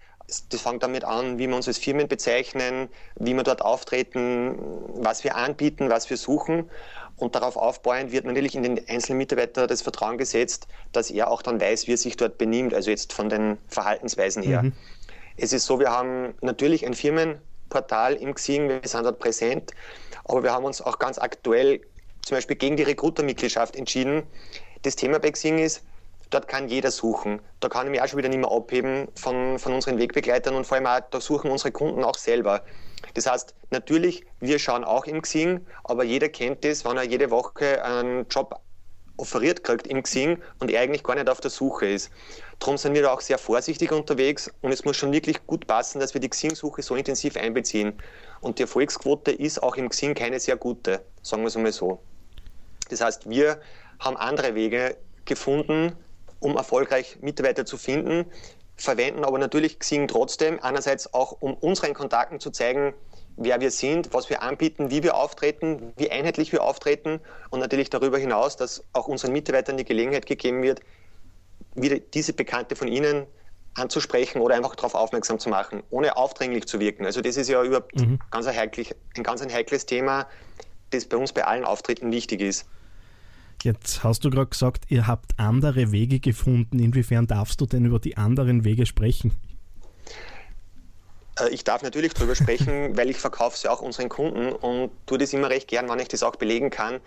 Das 0.50 0.60
fängt 0.60 0.82
damit 0.82 1.04
an, 1.04 1.38
wie 1.38 1.46
wir 1.46 1.56
uns 1.56 1.68
als 1.68 1.78
Firmen 1.78 2.06
bezeichnen, 2.06 2.88
wie 3.16 3.32
wir 3.32 3.44
dort 3.44 3.62
auftreten, 3.62 4.58
was 4.88 5.24
wir 5.24 5.36
anbieten, 5.36 5.88
was 5.88 6.10
wir 6.10 6.18
suchen. 6.18 6.68
Und 7.16 7.34
darauf 7.34 7.56
aufbauend 7.56 8.12
wird 8.12 8.26
natürlich 8.26 8.54
in 8.54 8.62
den 8.62 8.88
einzelnen 8.88 9.18
Mitarbeiter 9.18 9.66
das 9.66 9.82
Vertrauen 9.82 10.18
gesetzt, 10.18 10.68
dass 10.92 11.10
er 11.10 11.30
auch 11.30 11.42
dann 11.42 11.60
weiß, 11.60 11.86
wie 11.86 11.94
er 11.94 11.98
sich 11.98 12.16
dort 12.16 12.38
benimmt, 12.38 12.74
also 12.74 12.90
jetzt 12.90 13.12
von 13.12 13.28
den 13.28 13.58
Verhaltensweisen 13.68 14.42
her. 14.42 14.62
Mhm. 14.62 14.72
Es 15.36 15.52
ist 15.52 15.66
so, 15.66 15.80
wir 15.80 15.90
haben 15.90 16.34
natürlich 16.42 16.84
ein 16.86 16.94
Firmenportal 16.94 18.14
im 18.14 18.34
Xing, 18.34 18.68
wir 18.68 18.80
sind 18.84 19.04
dort 19.04 19.18
präsent, 19.18 19.72
aber 20.24 20.42
wir 20.42 20.52
haben 20.52 20.64
uns 20.64 20.82
auch 20.82 20.98
ganz 20.98 21.18
aktuell 21.18 21.80
zum 22.28 22.36
Beispiel 22.36 22.56
gegen 22.56 22.76
die 22.76 22.82
Recruiter-Mitgliedschaft 22.82 23.74
entschieden. 23.74 24.22
Das 24.82 24.96
Thema 24.96 25.18
bei 25.18 25.30
Xing 25.30 25.58
ist, 25.58 25.82
dort 26.30 26.46
kann 26.46 26.68
jeder 26.68 26.90
suchen. 26.90 27.40
Da 27.60 27.68
kann 27.68 27.86
ich 27.86 27.90
mich 27.90 28.02
auch 28.02 28.06
schon 28.06 28.18
wieder 28.18 28.28
nicht 28.28 28.40
mehr 28.40 28.52
abheben 28.52 29.08
von, 29.14 29.58
von 29.58 29.72
unseren 29.72 29.98
Wegbegleitern 29.98 30.54
und 30.54 30.66
vor 30.66 30.76
allem 30.76 30.86
auch, 30.86 31.00
da 31.10 31.20
suchen 31.20 31.50
unsere 31.50 31.72
Kunden 31.72 32.04
auch 32.04 32.16
selber. 32.16 32.62
Das 33.14 33.26
heißt, 33.26 33.54
natürlich, 33.70 34.24
wir 34.40 34.58
schauen 34.58 34.84
auch 34.84 35.06
im 35.06 35.22
Xing, 35.22 35.66
aber 35.84 36.04
jeder 36.04 36.28
kennt 36.28 36.64
das, 36.64 36.84
wenn 36.84 36.98
er 36.98 37.04
jede 37.04 37.30
Woche 37.30 37.82
einen 37.82 38.26
Job 38.28 38.60
offeriert 39.16 39.64
kriegt 39.64 39.86
im 39.86 40.02
Xing 40.02 40.38
und 40.60 40.70
er 40.70 40.82
eigentlich 40.82 41.02
gar 41.02 41.14
nicht 41.14 41.28
auf 41.28 41.40
der 41.40 41.50
Suche 41.50 41.86
ist. 41.86 42.10
Darum 42.58 42.76
sind 42.76 42.94
wir 42.94 43.02
da 43.02 43.12
auch 43.12 43.20
sehr 43.20 43.38
vorsichtig 43.38 43.90
unterwegs 43.90 44.50
und 44.60 44.70
es 44.70 44.84
muss 44.84 44.96
schon 44.96 45.12
wirklich 45.12 45.46
gut 45.46 45.66
passen, 45.66 45.98
dass 45.98 46.14
wir 46.14 46.20
die 46.20 46.28
Xing-Suche 46.28 46.82
so 46.82 46.94
intensiv 46.94 47.36
einbeziehen. 47.36 47.94
Und 48.40 48.58
die 48.58 48.62
Erfolgsquote 48.62 49.32
ist 49.32 49.62
auch 49.62 49.76
im 49.76 49.88
Xing 49.88 50.14
keine 50.14 50.38
sehr 50.38 50.56
gute, 50.56 51.04
sagen 51.22 51.42
wir 51.42 51.48
es 51.48 51.56
einmal 51.56 51.72
so. 51.72 52.00
Das 52.88 53.00
heißt, 53.00 53.28
wir 53.28 53.60
haben 54.00 54.16
andere 54.16 54.54
Wege 54.54 54.96
gefunden, 55.24 55.92
um 56.40 56.56
erfolgreich 56.56 57.18
Mitarbeiter 57.20 57.64
zu 57.66 57.76
finden, 57.76 58.26
verwenden 58.76 59.24
aber 59.24 59.38
natürlich 59.38 59.78
Xing 59.78 60.06
trotzdem, 60.08 60.60
einerseits 60.62 61.12
auch 61.12 61.32
um 61.40 61.54
unseren 61.54 61.94
Kontakten 61.94 62.38
zu 62.38 62.50
zeigen, 62.50 62.94
wer 63.36 63.60
wir 63.60 63.70
sind, 63.70 64.12
was 64.12 64.30
wir 64.30 64.42
anbieten, 64.42 64.90
wie 64.90 65.02
wir 65.02 65.16
auftreten, 65.16 65.92
wie 65.96 66.10
einheitlich 66.10 66.52
wir 66.52 66.62
auftreten 66.62 67.20
und 67.50 67.60
natürlich 67.60 67.90
darüber 67.90 68.18
hinaus, 68.18 68.56
dass 68.56 68.84
auch 68.92 69.08
unseren 69.08 69.32
Mitarbeitern 69.32 69.76
die 69.76 69.84
Gelegenheit 69.84 70.26
gegeben 70.26 70.62
wird, 70.62 70.80
wieder 71.74 71.98
diese 71.98 72.32
Bekannte 72.32 72.76
von 72.76 72.88
ihnen 72.88 73.26
anzusprechen 73.74 74.40
oder 74.40 74.56
einfach 74.56 74.74
darauf 74.74 74.94
aufmerksam 74.94 75.38
zu 75.38 75.48
machen, 75.48 75.82
ohne 75.90 76.16
aufdringlich 76.16 76.66
zu 76.66 76.80
wirken. 76.80 77.04
Also 77.04 77.20
das 77.20 77.36
ist 77.36 77.48
ja 77.48 77.62
überhaupt 77.62 77.94
mhm. 77.96 78.18
ganz 78.30 78.46
ein, 78.46 78.56
heiklich, 78.56 78.94
ein 79.16 79.22
ganz 79.22 79.40
ein 79.40 79.52
heikles 79.52 79.86
Thema, 79.86 80.26
das 80.90 81.04
bei 81.04 81.16
uns 81.16 81.32
bei 81.32 81.44
allen 81.44 81.64
Auftritten 81.64 82.10
wichtig 82.10 82.40
ist. 82.40 82.66
Jetzt 83.62 84.04
hast 84.04 84.24
du 84.24 84.30
gerade 84.30 84.50
gesagt, 84.50 84.84
ihr 84.88 85.06
habt 85.06 85.38
andere 85.38 85.90
Wege 85.90 86.20
gefunden. 86.20 86.78
Inwiefern 86.78 87.26
darfst 87.26 87.60
du 87.60 87.66
denn 87.66 87.84
über 87.84 87.98
die 87.98 88.16
anderen 88.16 88.64
Wege 88.64 88.86
sprechen? 88.86 89.32
Äh, 91.38 91.50
ich 91.50 91.64
darf 91.64 91.82
natürlich 91.82 92.14
darüber 92.14 92.34
sprechen, 92.34 92.96
weil 92.96 93.10
ich 93.10 93.18
verkaufe 93.18 93.56
es 93.56 93.62
ja 93.62 93.70
auch 93.70 93.82
unseren 93.82 94.08
Kunden 94.08 94.52
und 94.52 94.90
tue 95.06 95.18
das 95.18 95.32
immer 95.32 95.50
recht 95.50 95.68
gern, 95.68 95.88
wenn 95.88 95.98
ich 95.98 96.08
das 96.08 96.22
auch 96.22 96.36
belegen 96.36 96.70
kann. 96.70 97.00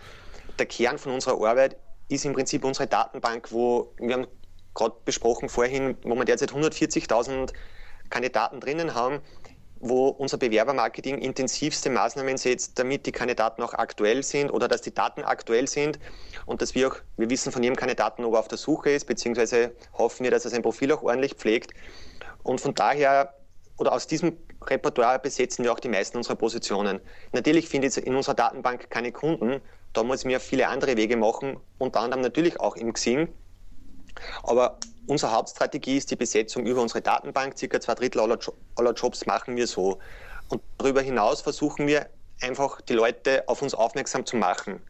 Der 0.60 0.66
Kern 0.66 0.98
von 0.98 1.14
unserer 1.14 1.42
Arbeit 1.48 1.78
ist 2.10 2.26
im 2.26 2.34
Prinzip 2.34 2.64
unsere 2.66 2.88
Datenbank, 2.88 3.52
wo 3.52 3.94
wir 3.98 4.16
haben 4.16 4.28
gerade 4.74 4.96
besprochen 5.06 5.50
vorhin, 5.50 5.98
wo 6.04 6.16
wir 6.16 6.26
derzeit 6.26 6.52
140.000 6.52 7.54
Kandidaten 8.10 8.60
drinnen 8.60 8.94
haben, 8.94 9.20
wo 9.82 10.10
unser 10.10 10.38
Bewerbermarketing 10.38 11.18
intensivste 11.18 11.90
Maßnahmen 11.90 12.38
setzt, 12.38 12.78
damit 12.78 13.06
die 13.06 13.12
Kandidaten 13.12 13.62
auch 13.64 13.74
aktuell 13.74 14.24
sind 14.24 14.52
oder 14.52 14.68
dass 14.68 14.82
die 14.82 14.94
Daten 14.94 15.24
aktuell 15.24 15.68
sind 15.68 16.00
und 16.46 16.62
dass 16.62 16.76
wir 16.76 16.88
auch, 16.88 16.96
wir 17.18 17.30
wissen 17.30 17.52
von 17.52 17.64
jedem 17.64 17.76
Kandidaten, 17.76 18.24
ob 18.24 18.34
er 18.34 18.40
auf 18.40 18.48
der 18.48 18.58
Suche 18.58 18.92
ist, 18.92 19.06
beziehungsweise 19.06 19.72
hoffen 19.98 20.24
wir, 20.24 20.32
dass 20.32 20.46
er 20.46 20.52
sein 20.52 20.62
Profil 20.62 20.92
auch 20.92 21.02
ordentlich 21.04 21.34
pflegt. 21.34 21.72
Und 22.44 22.62
von 22.62 22.74
daher 22.74 23.34
oder 23.78 23.94
aus 23.94 24.06
diesem 24.06 24.38
Repertoire 24.64 25.18
besetzen 25.18 25.64
wir 25.64 25.74
auch 25.74 25.80
die 25.80 25.90
meisten 25.90 26.18
unserer 26.18 26.36
Positionen. 26.36 27.00
Natürlich 27.32 27.68
finde 27.68 27.88
ich 27.88 27.98
in 27.98 28.16
unserer 28.16 28.36
Datenbank 28.36 28.90
keine 28.92 29.12
Kunden, 29.12 29.62
da 29.94 30.04
muss 30.04 30.20
ich 30.20 30.26
mir 30.26 30.40
viele 30.40 30.68
andere 30.68 30.96
Wege 30.96 31.18
machen, 31.18 31.58
unter 31.80 32.02
anderem 32.02 32.22
natürlich 32.22 32.60
auch 32.60 32.76
im 32.76 32.94
Xing. 32.94 33.28
Aber 34.44 34.78
unsere 35.08 35.32
Hauptstrategie 35.32 35.98
ist 35.98 36.12
die 36.12 36.16
Besetzung 36.16 36.66
über 36.66 36.82
unsere 36.82 37.02
Datenbank. 37.02 37.58
Circa 37.58 37.80
zwei 37.80 37.96
Drittel 37.96 38.22
aller, 38.22 38.38
jo 38.40 38.54
aller 38.76 38.94
Jobs 38.94 39.26
machen 39.26 39.56
wir 39.56 39.68
so. 39.68 40.00
Und 40.50 40.62
darüber 40.78 41.02
hinaus 41.02 41.42
versuchen 41.42 41.88
wir 41.88 42.08
einfach 42.42 42.82
die 42.82 42.94
Leute 42.94 43.44
auf 43.48 43.62
uns 43.62 43.74
aufmerksam 43.74 44.26
zu 44.26 44.36
machen. 44.38 44.82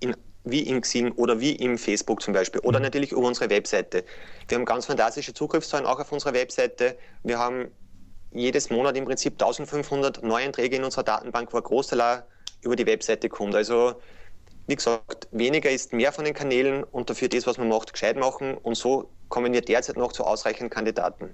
In, 0.00 0.16
wie 0.44 0.60
in 0.60 0.80
Xing 0.80 1.12
oder 1.12 1.40
wie 1.40 1.52
im 1.52 1.76
Facebook 1.78 2.22
zum 2.22 2.32
Beispiel 2.32 2.60
oder 2.60 2.78
mhm. 2.78 2.84
natürlich 2.84 3.12
über 3.12 3.26
unsere 3.26 3.50
Webseite. 3.50 4.04
Wir 4.46 4.56
haben 4.56 4.64
ganz 4.64 4.86
fantastische 4.86 5.34
Zugriffszahlen 5.34 5.86
auch 5.86 6.00
auf 6.00 6.12
unserer 6.12 6.32
Webseite. 6.34 6.96
Wir 7.22 7.38
haben 7.38 7.70
jedes 8.32 8.70
Monat 8.70 8.96
im 8.96 9.04
Prinzip 9.04 9.34
1500 9.34 10.22
Neueinträge 10.22 10.76
in 10.76 10.84
unserer 10.84 11.02
Datenbank, 11.02 11.52
wo 11.52 11.58
ein 11.58 11.62
Großteil 11.62 12.24
über 12.62 12.76
die 12.76 12.86
Webseite 12.86 13.28
kommt. 13.28 13.54
Also 13.54 14.00
wie 14.68 14.76
gesagt, 14.76 15.28
weniger 15.32 15.70
ist 15.70 15.92
mehr 15.92 16.12
von 16.12 16.24
den 16.24 16.34
Kanälen 16.34 16.84
und 16.84 17.10
dafür 17.10 17.28
das, 17.28 17.46
was 17.46 17.58
man 17.58 17.68
macht, 17.68 17.92
gescheit 17.92 18.16
machen. 18.16 18.56
Und 18.58 18.76
so 18.76 19.10
kommen 19.28 19.52
wir 19.52 19.62
derzeit 19.62 19.96
noch 19.96 20.12
zu 20.12 20.24
ausreichend 20.24 20.70
Kandidaten 20.70 21.30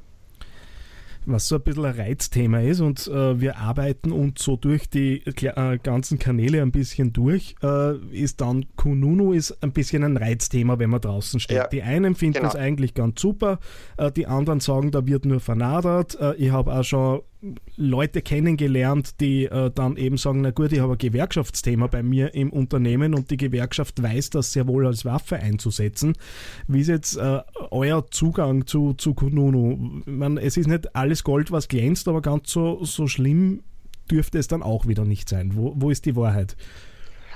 was 1.27 1.49
so 1.49 1.57
ein 1.57 1.63
bisschen 1.63 1.85
ein 1.85 1.95
Reizthema 1.95 2.61
ist 2.61 2.81
und 2.81 3.07
äh, 3.07 3.41
wir 3.41 3.59
arbeiten 3.59 4.13
uns 4.13 4.43
so 4.43 4.57
durch 4.57 4.89
die 4.89 5.25
äh, 5.25 5.79
ganzen 5.79 6.19
Kanäle 6.19 6.63
ein 6.63 6.73
bisschen 6.73 7.13
durch, 7.13 7.57
äh, 7.63 7.97
ist 8.13 8.41
dann 8.41 8.67
Kununu 8.77 9.33
ist 9.33 9.63
ein 9.63 9.73
bisschen 9.73 10.05
ein 10.05 10.17
Reizthema, 10.17 10.79
wenn 10.79 10.91
man 10.91 11.01
draußen 11.01 11.41
steht. 11.41 11.57
Ja, 11.57 11.67
die 11.67 11.83
einen 11.83 12.15
finden 12.15 12.45
es 12.45 12.53
genau. 12.53 12.65
eigentlich 12.65 12.95
ganz 12.95 13.21
super, 13.21 13.59
äh, 13.97 14.11
die 14.13 14.27
anderen 14.27 14.61
sagen, 14.61 14.91
da 14.91 15.07
wird 15.07 15.25
nur 15.25 15.41
vernadert. 15.41 16.19
Äh, 16.21 16.35
ich 16.37 16.51
habe 16.51 16.73
auch 16.73 16.85
schon 16.85 17.23
Leute 17.77 18.23
kennengelernt, 18.23 19.21
die 19.21 19.47
äh, 19.47 19.71
dann 19.75 19.97
eben 19.97 20.17
sagen, 20.17 20.41
na 20.41 20.51
gut, 20.51 20.73
ich 20.73 20.81
habe 20.81 20.93
ein 20.93 20.99
Gewerkschaftsthema 20.99 21.87
bei 21.87 22.03
mir 22.03 22.35
im 22.35 22.51
Unternehmen 22.51 23.15
und 23.15 23.31
die 23.31 23.37
Gewerkschaft 23.37 24.03
weiß 24.03 24.31
das 24.31 24.53
sehr 24.53 24.67
wohl 24.67 24.87
als 24.87 25.05
Waffe 25.05 25.37
einzusetzen. 25.37 26.15
Wie 26.69 26.81
ist 26.81 26.89
jetzt 26.89 27.17
äh, 27.17 27.41
euer 27.71 28.11
Zugang 28.11 28.67
zu, 28.67 28.95
zu 28.95 29.15
Kununu? 29.15 30.03
Man, 30.07 30.39
es 30.39 30.57
ist 30.57 30.69
nicht 30.69 30.95
alles 30.97 31.25
Gold, 31.25 31.51
was 31.53 31.69
glänzt, 31.69 32.09
aber 32.09 32.23
ganz 32.23 32.51
so, 32.51 32.85
so 32.85 33.07
schlimm 33.07 33.63
dürfte 34.11 34.39
es 34.39 34.49
dann 34.49 34.63
auch 34.63 34.87
wieder 34.87 35.05
nicht 35.05 35.29
sein. 35.29 35.53
Wo, 35.55 35.75
wo 35.77 35.91
ist 35.91 36.05
die 36.05 36.17
Wahrheit? 36.17 36.57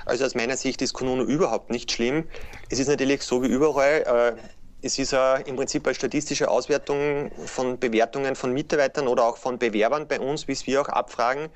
Also 0.05 0.25
aus 0.25 0.35
meiner 0.35 0.57
Sicht 0.57 0.81
ist 0.81 0.93
Kununu 0.93 1.23
überhaupt 1.23 1.69
nicht 1.69 1.91
schlimm. 1.91 2.23
Es 2.69 2.79
ist 2.79 2.87
natürlich 2.87 3.21
so 3.21 3.43
wie 3.43 3.47
überall. 3.47 4.35
Äh 4.37 4.58
es 4.81 4.97
ist 4.97 5.11
ja 5.11 5.35
im 5.35 5.55
Prinzip 5.55 5.85
eine 5.85 5.95
statistische 5.95 6.49
Auswertung 6.49 7.31
von 7.45 7.79
Bewertungen 7.79 8.35
von 8.35 8.53
Mitarbeitern 8.53 9.07
oder 9.07 9.25
auch 9.25 9.37
von 9.37 9.59
Bewerbern 9.59 10.07
bei 10.07 10.19
uns, 10.19 10.47
wie 10.47 10.53
es 10.53 10.65
wir 10.67 10.81
auch 10.81 10.89
abfragen. 10.89 11.49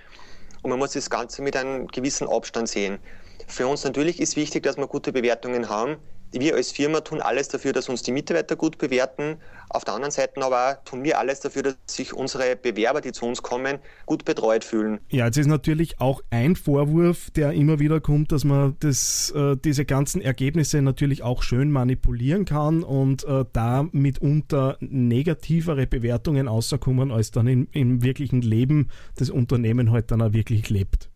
Und 0.62 0.70
man 0.70 0.80
muss 0.80 0.92
das 0.92 1.10
Ganze 1.10 1.42
mit 1.42 1.56
einem 1.56 1.88
gewissen 1.88 2.27
Abstand 2.27 2.70
sehen. 2.70 3.00
Für 3.48 3.68
uns 3.68 3.84
natürlich 3.84 4.20
ist 4.20 4.36
wichtig, 4.36 4.63
dass 4.63 4.77
wir 4.77 4.88
gute 4.88 5.12
Bewertungen 5.12 5.70
haben 5.70 5.98
wir 6.34 6.56
als 6.56 6.72
Firma 6.72 7.02
tun 7.02 7.22
alles 7.22 7.48
dafür, 7.48 7.74
dass 7.74 7.90
uns 7.90 8.02
die 8.04 8.12
Mitarbeiter 8.12 8.56
gut 8.56 8.78
bewerten. 8.78 9.38
Auf 9.70 9.86
der 9.86 9.94
anderen 9.94 10.12
Seite 10.12 10.42
aber 10.42 10.84
tun 10.86 11.04
wir 11.04 11.20
alles 11.20 11.40
dafür, 11.40 11.63
dass 11.63 11.75
sich 11.86 12.13
unsere 12.13 12.56
Bewerber, 12.56 13.02
die 13.02 13.12
zu 13.12 13.25
uns 13.25 13.42
kommen, 13.42 13.80
gut 14.06 14.25
betreut 14.25 14.63
fühlen. 14.63 15.00
Ja, 15.10 15.25
jetzt 15.25 15.38
ist 15.38 15.48
natürlich 15.48 16.00
auch 16.00 16.22
ein 16.30 16.56
Vorwurf, 16.56 17.32
der 17.32 17.54
immer 17.54 17.80
wieder 17.80 18.00
kommt, 18.00 18.32
dass 18.32 18.44
man 18.44 18.75
das, 18.80 19.32
äh, 19.36 19.56
diese 19.58 19.86
ganzen 19.86 20.22
Ergebnisse 20.22 20.82
natürlich 20.82 21.24
auch 21.24 21.44
schön 21.44 21.72
manipulieren 21.72 22.46
kann 22.46 22.84
und 22.84 23.24
äh, 23.25 23.46
da 23.54 23.88
mitunter 23.92 24.78
negativere 24.80 25.88
Bewertungen 25.88 26.48
außerkommen, 26.48 27.12
als 27.12 27.32
dann 27.32 27.48
in, 27.48 27.68
im 27.72 28.04
wirklichen 28.04 28.42
Leben 28.42 28.90
das 29.18 29.30
Unternehmen 29.30 29.92
halt 29.92 30.12
dann 30.12 30.22
auch 30.22 30.34
wirklich 30.34 30.70
lebt. 30.70 31.10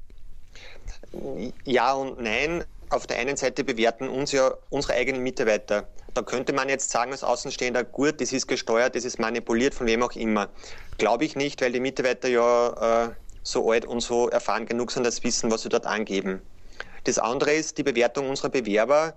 Ja 1.66 1.94
und 1.94 2.22
nein 2.22 2.64
auf 2.89 3.08
der 3.08 3.17
einen 3.17 3.38
Seite 3.38 3.63
bewerten 3.63 4.08
uns 4.10 4.32
ja 4.32 4.53
unsere 4.70 4.94
eigenen 4.94 5.22
Mitarbeiter. 5.22 5.88
Da 6.13 6.22
könnte 6.22 6.53
man 6.53 6.70
jetzt 6.70 6.89
sagen 6.89 7.12
als 7.12 7.24
Außenstehender, 7.24 7.84
gut, 7.84 8.22
das 8.22 8.32
ist 8.34 8.48
gesteuert, 8.48 8.96
das 8.96 9.06
ist 9.06 9.20
manipuliert, 9.20 9.75
von 9.75 9.88
wem 9.88 10.03
auch 10.03 10.13
immer. 10.13 10.50
Glaube 10.98 11.25
ich 11.25 11.36
nicht, 11.36 11.62
weil 11.62 11.72
die 11.72 11.79
Mitarbeiter 11.79 12.27
ja 12.27 13.08
äh, 13.08 13.10
so 13.44 13.70
alt 13.72 13.86
und 13.86 14.00
so 14.00 14.29
erfahren 14.29 14.65
genug 14.65 14.91
sind, 14.91 15.06
dass 15.06 15.24
wissen, 15.24 15.51
was 15.51 15.62
sie 15.62 15.70
dort 15.70 15.86
angeben. 15.86 16.41
Das 17.03 17.20
andere 17.20 17.53
ist 17.53 17.77
die 17.77 17.84
Bewertung 17.84 18.29
unserer 18.29 18.50
Bewerber. 18.50 19.15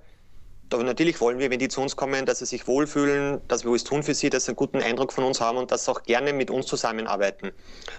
Da 0.68 0.78
natürlich 0.78 1.20
wollen 1.20 1.38
wir, 1.38 1.50
wenn 1.50 1.58
die 1.58 1.68
zu 1.68 1.80
uns 1.80 1.96
kommen, 1.96 2.26
dass 2.26 2.38
sie 2.38 2.46
sich 2.46 2.68
wohlfühlen, 2.68 3.40
dass 3.48 3.64
wir 3.64 3.70
alles 3.70 3.82
tun 3.82 4.02
für 4.02 4.14
sie, 4.14 4.30
dass 4.30 4.44
sie 4.44 4.50
einen 4.50 4.56
guten 4.56 4.80
Eindruck 4.80 5.12
von 5.12 5.24
uns 5.24 5.40
haben 5.40 5.58
und 5.58 5.72
dass 5.72 5.84
sie 5.84 5.90
auch 5.90 6.02
gerne 6.04 6.32
mit 6.32 6.50
uns 6.50 6.66
zusammenarbeiten. 6.66 7.50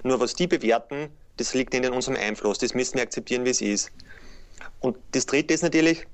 Nur 0.03 0.19
was 0.21 0.33
die 0.33 0.47
bewerten, 0.47 1.09
das 1.37 1.53
liegt 1.53 1.73
in 1.73 1.85
unserem 1.89 2.17
Einfluss. 2.17 2.59
Das 2.59 2.73
müssen 2.73 2.95
wir 2.95 3.03
akzeptieren, 3.03 3.43
wie 3.43 3.49
es 3.49 3.61
ist. 3.61 3.91
Und 4.80 4.98
das 5.12 5.25
Dritte 5.25 5.53
ist 5.53 5.63
natürlich, 5.63 6.06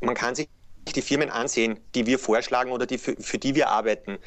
man 0.00 0.14
kann 0.14 0.34
sich 0.34 0.48
die 0.94 1.02
Firmen 1.02 1.30
ansehen, 1.30 1.78
die 1.94 2.06
wir 2.06 2.18
vorschlagen 2.18 2.72
oder 2.72 2.86
die 2.86 2.98
für, 2.98 3.16
für 3.18 3.38
die 3.38 3.54
wir 3.54 3.68
arbeiten. 3.68 4.18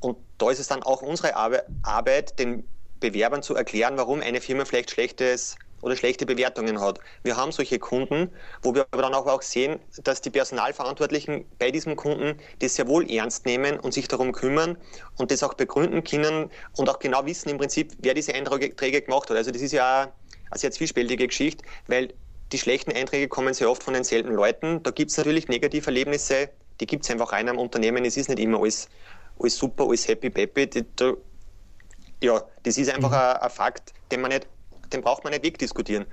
Und 0.00 0.18
da 0.38 0.50
ist 0.50 0.58
es 0.58 0.68
dann 0.68 0.82
auch 0.82 1.02
unsere 1.02 1.34
Arbeit, 1.36 2.38
den 2.38 2.68
Bewerbern 3.00 3.42
zu 3.42 3.54
erklären, 3.54 3.96
warum 3.96 4.20
eine 4.20 4.40
Firma 4.40 4.64
vielleicht 4.64 4.90
schlechtes 4.90 5.56
oder 5.82 5.96
schlechte 5.96 6.24
Bewertungen 6.24 6.80
hat. 6.80 7.00
Wir 7.24 7.36
haben 7.36 7.50
solche 7.52 7.78
Kunden, 7.78 8.30
wo 8.62 8.74
wir 8.74 8.86
aber 8.92 9.02
dann 9.02 9.14
auch 9.14 9.42
sehen, 9.42 9.80
dass 10.04 10.20
die 10.20 10.30
Personalverantwortlichen 10.30 11.44
bei 11.58 11.70
diesem 11.70 11.96
Kunden 11.96 12.38
das 12.60 12.76
sehr 12.76 12.86
wohl 12.86 13.10
ernst 13.10 13.44
nehmen 13.46 13.80
und 13.80 13.92
sich 13.92 14.06
darum 14.06 14.32
kümmern 14.32 14.78
und 15.16 15.30
das 15.32 15.42
auch 15.42 15.54
begründen 15.54 16.04
können 16.04 16.50
und 16.76 16.88
auch 16.88 17.00
genau 17.00 17.26
wissen 17.26 17.48
im 17.48 17.58
Prinzip, 17.58 17.92
wer 17.98 18.14
diese 18.14 18.32
Einträge 18.32 19.02
gemacht 19.02 19.28
hat. 19.28 19.36
Also 19.36 19.50
das 19.50 19.60
ist 19.60 19.72
ja 19.72 20.12
eine 20.50 20.58
sehr 20.58 20.70
zwiespältige 20.70 21.26
Geschichte, 21.26 21.64
weil 21.88 22.14
die 22.52 22.58
schlechten 22.58 22.92
Einträge 22.92 23.28
kommen 23.28 23.54
sehr 23.54 23.70
oft 23.70 23.82
von 23.82 23.94
denselben 23.94 24.32
Leuten. 24.32 24.82
Da 24.82 24.90
gibt 24.90 25.10
es 25.10 25.16
natürlich 25.16 25.48
Negativerlebnisse, 25.48 26.50
die 26.80 26.86
gibt 26.86 27.04
es 27.04 27.10
einfach 27.10 27.32
rein 27.32 27.48
am 27.48 27.58
Unternehmen. 27.58 28.04
Es 28.04 28.16
ist 28.16 28.28
nicht 28.28 28.38
immer 28.38 28.60
alles, 28.60 28.88
alles 29.38 29.56
super, 29.56 29.84
alles 29.84 30.06
happy 30.06 30.30
peppy. 30.30 30.68
Die, 30.68 30.84
ja, 32.22 32.42
das 32.62 32.78
ist 32.78 32.92
einfach 32.92 33.10
mhm. 33.10 33.16
ein, 33.16 33.36
ein, 33.36 33.50
Fakt, 33.50 33.92
den, 34.10 34.20
man 34.20 34.30
nicht, 34.30 34.46
den 34.92 35.00
braucht 35.00 35.24
man 35.24 35.32
nicht 35.32 35.44
wegdiskutieren. 35.44 36.06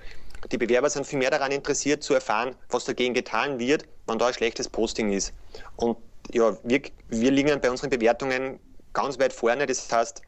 Die 0.52 0.58
Bewerber 0.58 0.90
sind 0.90 1.06
viel 1.06 1.20
mehr 1.20 1.32
daran 1.32 1.52
interessiert 1.52 2.02
zu 2.02 2.14
erfahren, 2.14 2.56
was 2.70 2.86
dagegen 2.86 3.14
getan 3.14 3.60
wird, 3.60 3.86
wenn 4.08 4.18
da 4.18 4.28
ein 4.28 4.34
schlechtes 4.34 4.70
Posting 4.70 5.12
ist. 5.12 5.34
Und 5.76 5.98
ja, 6.32 6.58
wir, 6.64 6.82
wir 7.10 7.32
liegen 7.32 7.60
bei 7.60 7.70
unseren 7.70 7.90
Bewertungen 7.90 8.60
ganz 8.94 9.20
weit 9.20 9.34
vorne. 9.34 9.66
Das 9.66 9.92
heißt, 9.92 10.22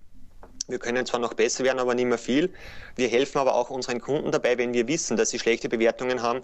wir 0.71 0.79
können 0.79 1.05
zwar 1.05 1.19
noch 1.19 1.33
besser 1.33 1.63
werden, 1.63 1.79
aber 1.79 1.93
nicht 1.93 2.05
mehr 2.05 2.17
viel. 2.17 2.51
Wir 2.95 3.07
helfen 3.07 3.37
aber 3.37 3.55
auch 3.55 3.69
unseren 3.69 3.99
Kunden 3.99 4.31
dabei, 4.31 4.57
wenn 4.57 4.73
wir 4.73 4.87
wissen, 4.87 5.17
dass 5.17 5.29
sie 5.29 5.39
schlechte 5.39 5.69
Bewertungen 5.69 6.21
haben, 6.21 6.41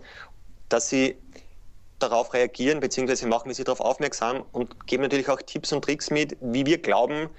dass 0.69 0.89
sie 0.89 1.17
darauf 1.99 2.33
reagieren, 2.33 2.79
beziehungsweise 2.79 3.27
machen 3.27 3.47
wir 3.47 3.55
sie 3.55 3.63
darauf 3.63 3.79
aufmerksam 3.79 4.43
und 4.51 4.85
geben 4.85 5.03
natürlich 5.03 5.29
auch 5.29 5.41
Tipps 5.41 5.71
und 5.73 5.83
Tricks 5.83 6.11
mit, 6.11 6.37
wie 6.41 6.65
wir 6.65 6.77
glauben, 6.77 7.29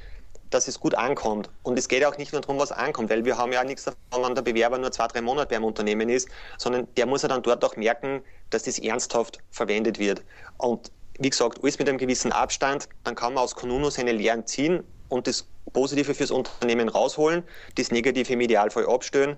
dass 0.50 0.66
es 0.66 0.80
gut 0.80 0.95
ankommt. 0.95 1.50
Und 1.62 1.78
es 1.78 1.88
geht 1.88 2.04
auch 2.04 2.16
nicht 2.16 2.33
nur 2.33 2.40
darum, 2.40 2.59
was 2.59 2.73
ankommt, 2.73 3.11
weil 3.11 3.25
wir 3.25 3.37
haben 3.37 3.52
ja 3.52 3.62
nichts 3.62 3.85
davon, 3.85 4.26
wenn 4.26 4.35
der 4.35 4.42
Bewerber 4.42 4.78
nur 4.78 4.90
zwei, 4.90 5.07
drei 5.07 5.21
Monate 5.21 5.54
beim 5.54 5.64
Unternehmen 5.64 6.09
ist, 6.09 6.28
sondern 6.57 6.88
der 6.97 7.07
muss 7.07 7.23
ja 7.23 7.28
dann 7.28 7.42
dort 7.42 7.64
auch 7.64 7.76
merken, 7.76 8.23
dass 8.50 8.64
das 8.64 8.78
ernsthaft 8.78 9.38
verwendet 9.50 9.99
wird. 9.99 10.23
Und 10.57 10.90
wie 11.18 11.30
gesagt, 11.30 11.59
alles 11.62 11.78
mit 11.78 11.88
einem 11.88 11.99
gewissen 11.99 12.33
Abstand, 12.33 12.88
dann 13.04 13.14
kann 13.14 13.35
man 13.35 13.45
aus 13.45 13.54
Konuno 13.54 13.90
seine 13.90 14.12
Lehren 14.12 14.47
ziehen 14.47 14.83
und 15.09 15.27
das 15.27 15.47
Positive 15.73 16.15
fürs 16.15 16.31
Unternehmen 16.31 16.88
rausholen, 16.88 17.43
das 17.77 17.91
Negative 17.91 18.33
im 18.33 18.41
Idealfall 18.41 18.87
abstellen. 18.87 19.37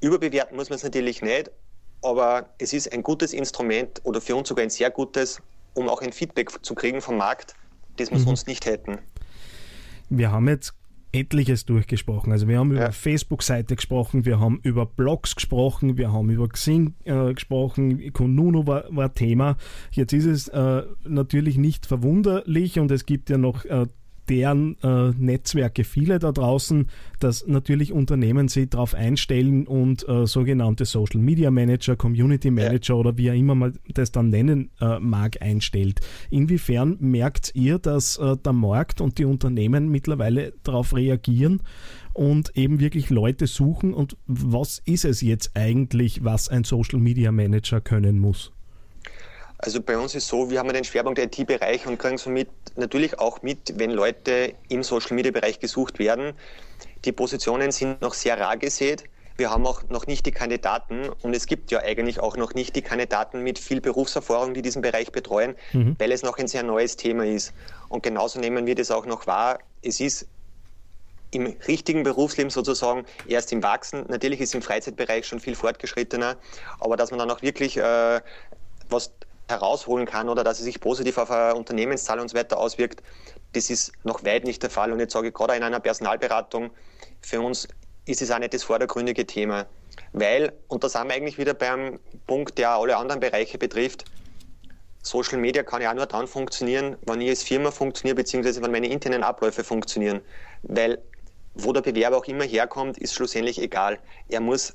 Überbewerten 0.00 0.56
muss 0.56 0.70
man 0.70 0.76
es 0.76 0.84
natürlich 0.84 1.22
nicht, 1.22 1.50
aber 2.02 2.50
es 2.58 2.72
ist 2.72 2.92
ein 2.92 3.02
gutes 3.02 3.32
Instrument 3.32 4.00
oder 4.04 4.20
für 4.20 4.36
uns 4.36 4.48
sogar 4.48 4.62
ein 4.62 4.70
sehr 4.70 4.90
gutes, 4.90 5.40
um 5.74 5.88
auch 5.88 6.00
ein 6.00 6.12
Feedback 6.12 6.50
zu 6.64 6.74
kriegen 6.74 7.00
vom 7.00 7.16
Markt, 7.16 7.54
das 7.96 8.10
wir 8.10 8.18
mhm. 8.18 8.24
sonst 8.24 8.46
nicht 8.46 8.66
hätten. 8.66 8.98
Wir 10.08 10.30
haben 10.30 10.48
jetzt 10.48 10.74
etliches 11.12 11.64
durchgesprochen. 11.64 12.32
Also 12.32 12.48
wir 12.48 12.58
haben 12.58 12.74
ja. 12.74 12.82
über 12.82 12.92
Facebook-Seite 12.92 13.76
gesprochen, 13.76 14.24
wir 14.24 14.40
haben 14.40 14.60
über 14.62 14.86
Blogs 14.86 15.34
gesprochen, 15.34 15.96
wir 15.96 16.12
haben 16.12 16.30
über 16.30 16.48
Xing 16.48 16.94
äh, 17.04 17.32
gesprochen, 17.32 18.12
Kununu 18.12 18.66
war, 18.66 18.84
war 18.90 19.14
Thema. 19.14 19.56
Jetzt 19.90 20.12
ist 20.12 20.26
es 20.26 20.48
äh, 20.48 20.82
natürlich 21.04 21.56
nicht 21.56 21.86
verwunderlich 21.86 22.78
und 22.78 22.90
es 22.90 23.06
gibt 23.06 23.30
ja 23.30 23.38
noch 23.38 23.64
äh, 23.64 23.86
deren 24.28 24.76
äh, 24.82 25.10
Netzwerke 25.18 25.84
viele 25.84 26.18
da 26.18 26.32
draußen, 26.32 26.86
dass 27.20 27.46
natürlich 27.46 27.92
Unternehmen 27.92 28.48
sich 28.48 28.68
darauf 28.70 28.94
einstellen 28.94 29.66
und 29.66 30.08
äh, 30.08 30.26
sogenannte 30.26 30.84
Social 30.84 31.20
Media 31.20 31.50
Manager, 31.50 31.96
Community 31.96 32.50
Manager 32.50 32.94
ja. 32.94 33.00
oder 33.00 33.16
wie 33.16 33.30
auch 33.30 33.34
immer 33.34 33.54
man 33.54 33.78
das 33.88 34.12
dann 34.12 34.30
nennen 34.30 34.70
äh, 34.80 34.98
mag, 34.98 35.40
einstellt. 35.40 36.00
Inwiefern 36.30 36.96
merkt 37.00 37.52
ihr, 37.54 37.78
dass 37.78 38.18
äh, 38.18 38.36
der 38.36 38.52
Markt 38.52 39.00
und 39.00 39.18
die 39.18 39.24
Unternehmen 39.24 39.88
mittlerweile 39.88 40.52
darauf 40.62 40.94
reagieren 40.94 41.62
und 42.12 42.56
eben 42.56 42.80
wirklich 42.80 43.10
Leute 43.10 43.46
suchen 43.46 43.94
und 43.94 44.16
was 44.26 44.82
ist 44.84 45.04
es 45.04 45.20
jetzt 45.20 45.52
eigentlich, 45.54 46.24
was 46.24 46.48
ein 46.48 46.64
Social 46.64 46.98
Media 46.98 47.32
Manager 47.32 47.80
können 47.80 48.18
muss? 48.18 48.52
Also 49.58 49.82
bei 49.82 49.98
uns 49.98 50.14
ist 50.14 50.28
so, 50.28 50.50
wir 50.50 50.60
haben 50.60 50.72
den 50.72 50.84
Schwerpunkt 50.84 51.18
IT-Bereich 51.18 51.86
und 51.86 51.98
kriegen 51.98 52.16
somit 52.16 52.48
natürlich 52.76 53.18
auch 53.18 53.42
mit, 53.42 53.78
wenn 53.78 53.90
Leute 53.90 54.54
im 54.68 54.84
Social-Media-Bereich 54.84 55.58
gesucht 55.58 55.98
werden. 55.98 56.34
Die 57.04 57.12
Positionen 57.12 57.72
sind 57.72 58.00
noch 58.00 58.14
sehr 58.14 58.38
rar 58.38 58.56
gesät, 58.56 59.04
Wir 59.38 59.50
haben 59.50 59.64
auch 59.68 59.84
noch 59.88 60.08
nicht 60.08 60.26
die 60.26 60.32
Kandidaten 60.32 61.08
und 61.22 61.32
es 61.32 61.46
gibt 61.46 61.70
ja 61.70 61.78
eigentlich 61.78 62.18
auch 62.18 62.36
noch 62.36 62.54
nicht 62.54 62.74
die 62.74 62.82
Kandidaten 62.82 63.44
mit 63.44 63.60
viel 63.60 63.80
Berufserfahrung, 63.80 64.52
die 64.52 64.62
diesen 64.62 64.82
Bereich 64.82 65.12
betreuen, 65.12 65.54
mhm. 65.72 65.94
weil 65.96 66.10
es 66.10 66.24
noch 66.24 66.38
ein 66.38 66.48
sehr 66.48 66.64
neues 66.64 66.96
Thema 66.96 67.24
ist. 67.24 67.52
Und 67.88 68.02
genauso 68.02 68.40
nehmen 68.40 68.66
wir 68.66 68.74
das 68.74 68.90
auch 68.90 69.06
noch 69.06 69.28
wahr. 69.28 69.60
Es 69.80 70.00
ist 70.00 70.26
im 71.30 71.46
richtigen 71.68 72.02
Berufsleben 72.02 72.50
sozusagen 72.50 73.04
erst 73.28 73.52
im 73.52 73.62
Wachsen. 73.62 74.06
Natürlich 74.08 74.40
ist 74.40 74.56
im 74.56 74.62
Freizeitbereich 74.62 75.24
schon 75.24 75.38
viel 75.38 75.54
fortgeschrittener, 75.54 76.36
aber 76.80 76.96
dass 76.96 77.12
man 77.12 77.20
dann 77.20 77.30
auch 77.30 77.40
wirklich 77.40 77.76
äh, 77.76 78.20
was 78.88 79.12
herausholen 79.48 80.06
kann 80.06 80.28
oder 80.28 80.44
dass 80.44 80.58
es 80.58 80.64
sich 80.64 80.80
positiv 80.80 81.18
auf 81.18 81.30
eine 81.30 81.54
Unternehmenszahl 81.54 82.20
und 82.20 82.28
so 82.28 82.36
weiter 82.36 82.58
auswirkt, 82.58 83.02
das 83.52 83.70
ist 83.70 83.92
noch 84.04 84.24
weit 84.24 84.44
nicht 84.44 84.62
der 84.62 84.70
Fall. 84.70 84.92
Und 84.92 85.00
jetzt 85.00 85.12
sage 85.12 85.28
ich 85.28 85.34
gerade 85.34 85.54
in 85.54 85.62
einer 85.62 85.80
Personalberatung, 85.80 86.70
für 87.22 87.40
uns 87.40 87.66
ist 88.06 88.22
es 88.22 88.30
auch 88.30 88.38
nicht 88.38 88.54
das 88.54 88.62
vordergründige 88.62 89.26
Thema. 89.26 89.66
Weil, 90.12 90.52
und 90.68 90.84
da 90.84 90.88
sind 90.88 91.08
wir 91.08 91.14
eigentlich 91.14 91.38
wieder 91.38 91.54
beim 91.54 91.98
Punkt, 92.26 92.58
der 92.58 92.70
alle 92.70 92.96
anderen 92.96 93.20
Bereiche 93.20 93.58
betrifft, 93.58 94.04
Social 95.02 95.38
Media 95.38 95.62
kann 95.62 95.80
ja 95.80 95.90
auch 95.90 95.94
nur 95.94 96.06
dann 96.06 96.26
funktionieren, 96.26 96.96
wenn 97.06 97.20
ich 97.20 97.30
als 97.30 97.42
Firma 97.42 97.70
funktioniere, 97.70 98.16
beziehungsweise 98.16 98.62
wenn 98.62 98.70
meine 98.70 98.88
internen 98.88 99.22
Abläufe 99.22 99.64
funktionieren. 99.64 100.20
Weil 100.62 100.98
wo 101.54 101.72
der 101.72 101.82
Bewerber 101.82 102.18
auch 102.18 102.24
immer 102.26 102.44
herkommt, 102.44 102.98
ist 102.98 103.14
schlussendlich 103.14 103.60
egal. 103.60 103.98
Er 104.28 104.40
muss 104.40 104.74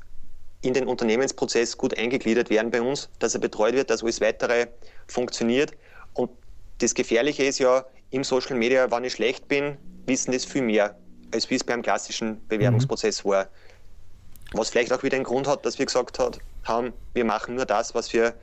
in 0.63 0.73
den 0.73 0.87
Unternehmensprozess 0.87 1.77
gut 1.77 1.97
eingegliedert 1.97 2.49
werden 2.49 2.71
bei 2.71 2.81
uns, 2.81 3.09
dass 3.19 3.35
er 3.35 3.41
betreut 3.41 3.75
wird, 3.75 3.89
dass 3.89 4.01
alles 4.01 4.21
weitere 4.21 4.67
funktioniert. 5.07 5.73
Und 6.13 6.31
das 6.79 6.95
Gefährliche 6.95 7.43
ist 7.43 7.59
ja, 7.59 7.85
im 8.11 8.23
Social 8.23 8.55
Media, 8.55 8.89
wenn 8.89 9.03
ich 9.03 9.13
schlecht 9.13 9.47
bin, 9.47 9.77
wissen 10.05 10.31
das 10.31 10.45
viel 10.45 10.61
mehr, 10.61 10.95
als 11.33 11.49
wie 11.49 11.55
es 11.55 11.63
beim 11.63 11.81
klassischen 11.81 12.45
Bewerbungsprozess 12.47 13.23
mhm. 13.23 13.29
war. 13.29 13.47
Was 14.53 14.69
vielleicht 14.69 14.93
auch 14.93 15.03
wieder 15.03 15.15
einen 15.15 15.25
Grund 15.25 15.47
hat, 15.47 15.65
dass 15.65 15.79
wir 15.79 15.85
gesagt 15.85 16.17
haben, 16.63 16.93
wir 17.13 17.25
machen 17.25 17.55
nur 17.55 17.65
das, 17.65 17.93
was 17.93 18.13
wir, 18.13 18.33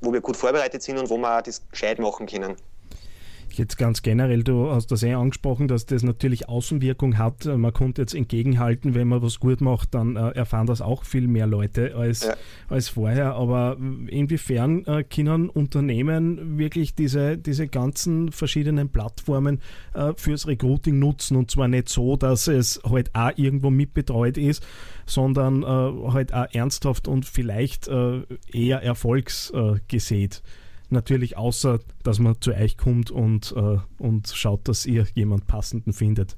wo 0.00 0.12
wir 0.12 0.20
gut 0.20 0.36
vorbereitet 0.36 0.82
sind 0.82 0.98
und 0.98 1.10
wo 1.10 1.16
wir 1.18 1.38
auch 1.38 1.42
das 1.42 1.62
gescheit 1.70 1.98
machen 1.98 2.26
können. 2.26 2.56
Jetzt 3.56 3.78
ganz 3.78 4.02
generell, 4.02 4.44
du 4.44 4.70
hast 4.70 4.88
das 4.92 5.02
eh 5.02 5.14
angesprochen, 5.14 5.66
dass 5.66 5.86
das 5.86 6.02
natürlich 6.02 6.48
Außenwirkung 6.48 7.16
hat. 7.16 7.46
Man 7.46 7.72
konnte 7.72 8.02
jetzt 8.02 8.14
entgegenhalten, 8.14 8.94
wenn 8.94 9.08
man 9.08 9.22
was 9.22 9.40
gut 9.40 9.60
macht, 9.60 9.94
dann 9.94 10.16
äh, 10.16 10.30
erfahren 10.30 10.66
das 10.66 10.82
auch 10.82 11.04
viel 11.04 11.26
mehr 11.26 11.46
Leute 11.46 11.94
als, 11.94 12.24
ja. 12.24 12.34
als 12.68 12.90
vorher. 12.90 13.34
Aber 13.34 13.78
inwiefern 14.08 14.84
äh, 14.84 15.04
können 15.04 15.48
Unternehmen 15.48 16.58
wirklich 16.58 16.94
diese, 16.94 17.38
diese 17.38 17.66
ganzen 17.66 18.30
verschiedenen 18.30 18.90
Plattformen 18.90 19.60
äh, 19.94 20.12
fürs 20.16 20.46
Recruiting 20.46 20.98
nutzen? 20.98 21.36
Und 21.36 21.50
zwar 21.50 21.68
nicht 21.68 21.88
so, 21.88 22.16
dass 22.16 22.48
es 22.48 22.80
halt 22.84 23.14
auch 23.14 23.32
irgendwo 23.36 23.70
mitbetreut 23.70 24.36
ist, 24.36 24.66
sondern 25.06 25.62
äh, 25.62 26.12
halt 26.12 26.34
auch 26.34 26.46
ernsthaft 26.52 27.08
und 27.08 27.24
vielleicht 27.24 27.88
äh, 27.88 28.22
eher 28.52 28.82
erfolgsgesät. 28.82 30.42
Natürlich 30.88 31.36
außer, 31.36 31.80
dass 32.04 32.18
man 32.18 32.40
zu 32.40 32.52
euch 32.52 32.76
kommt 32.76 33.10
und, 33.10 33.52
äh, 33.56 33.78
und 33.98 34.28
schaut, 34.28 34.68
dass 34.68 34.86
ihr 34.86 35.06
jemand 35.14 35.46
Passenden 35.46 35.92
findet. 35.92 36.36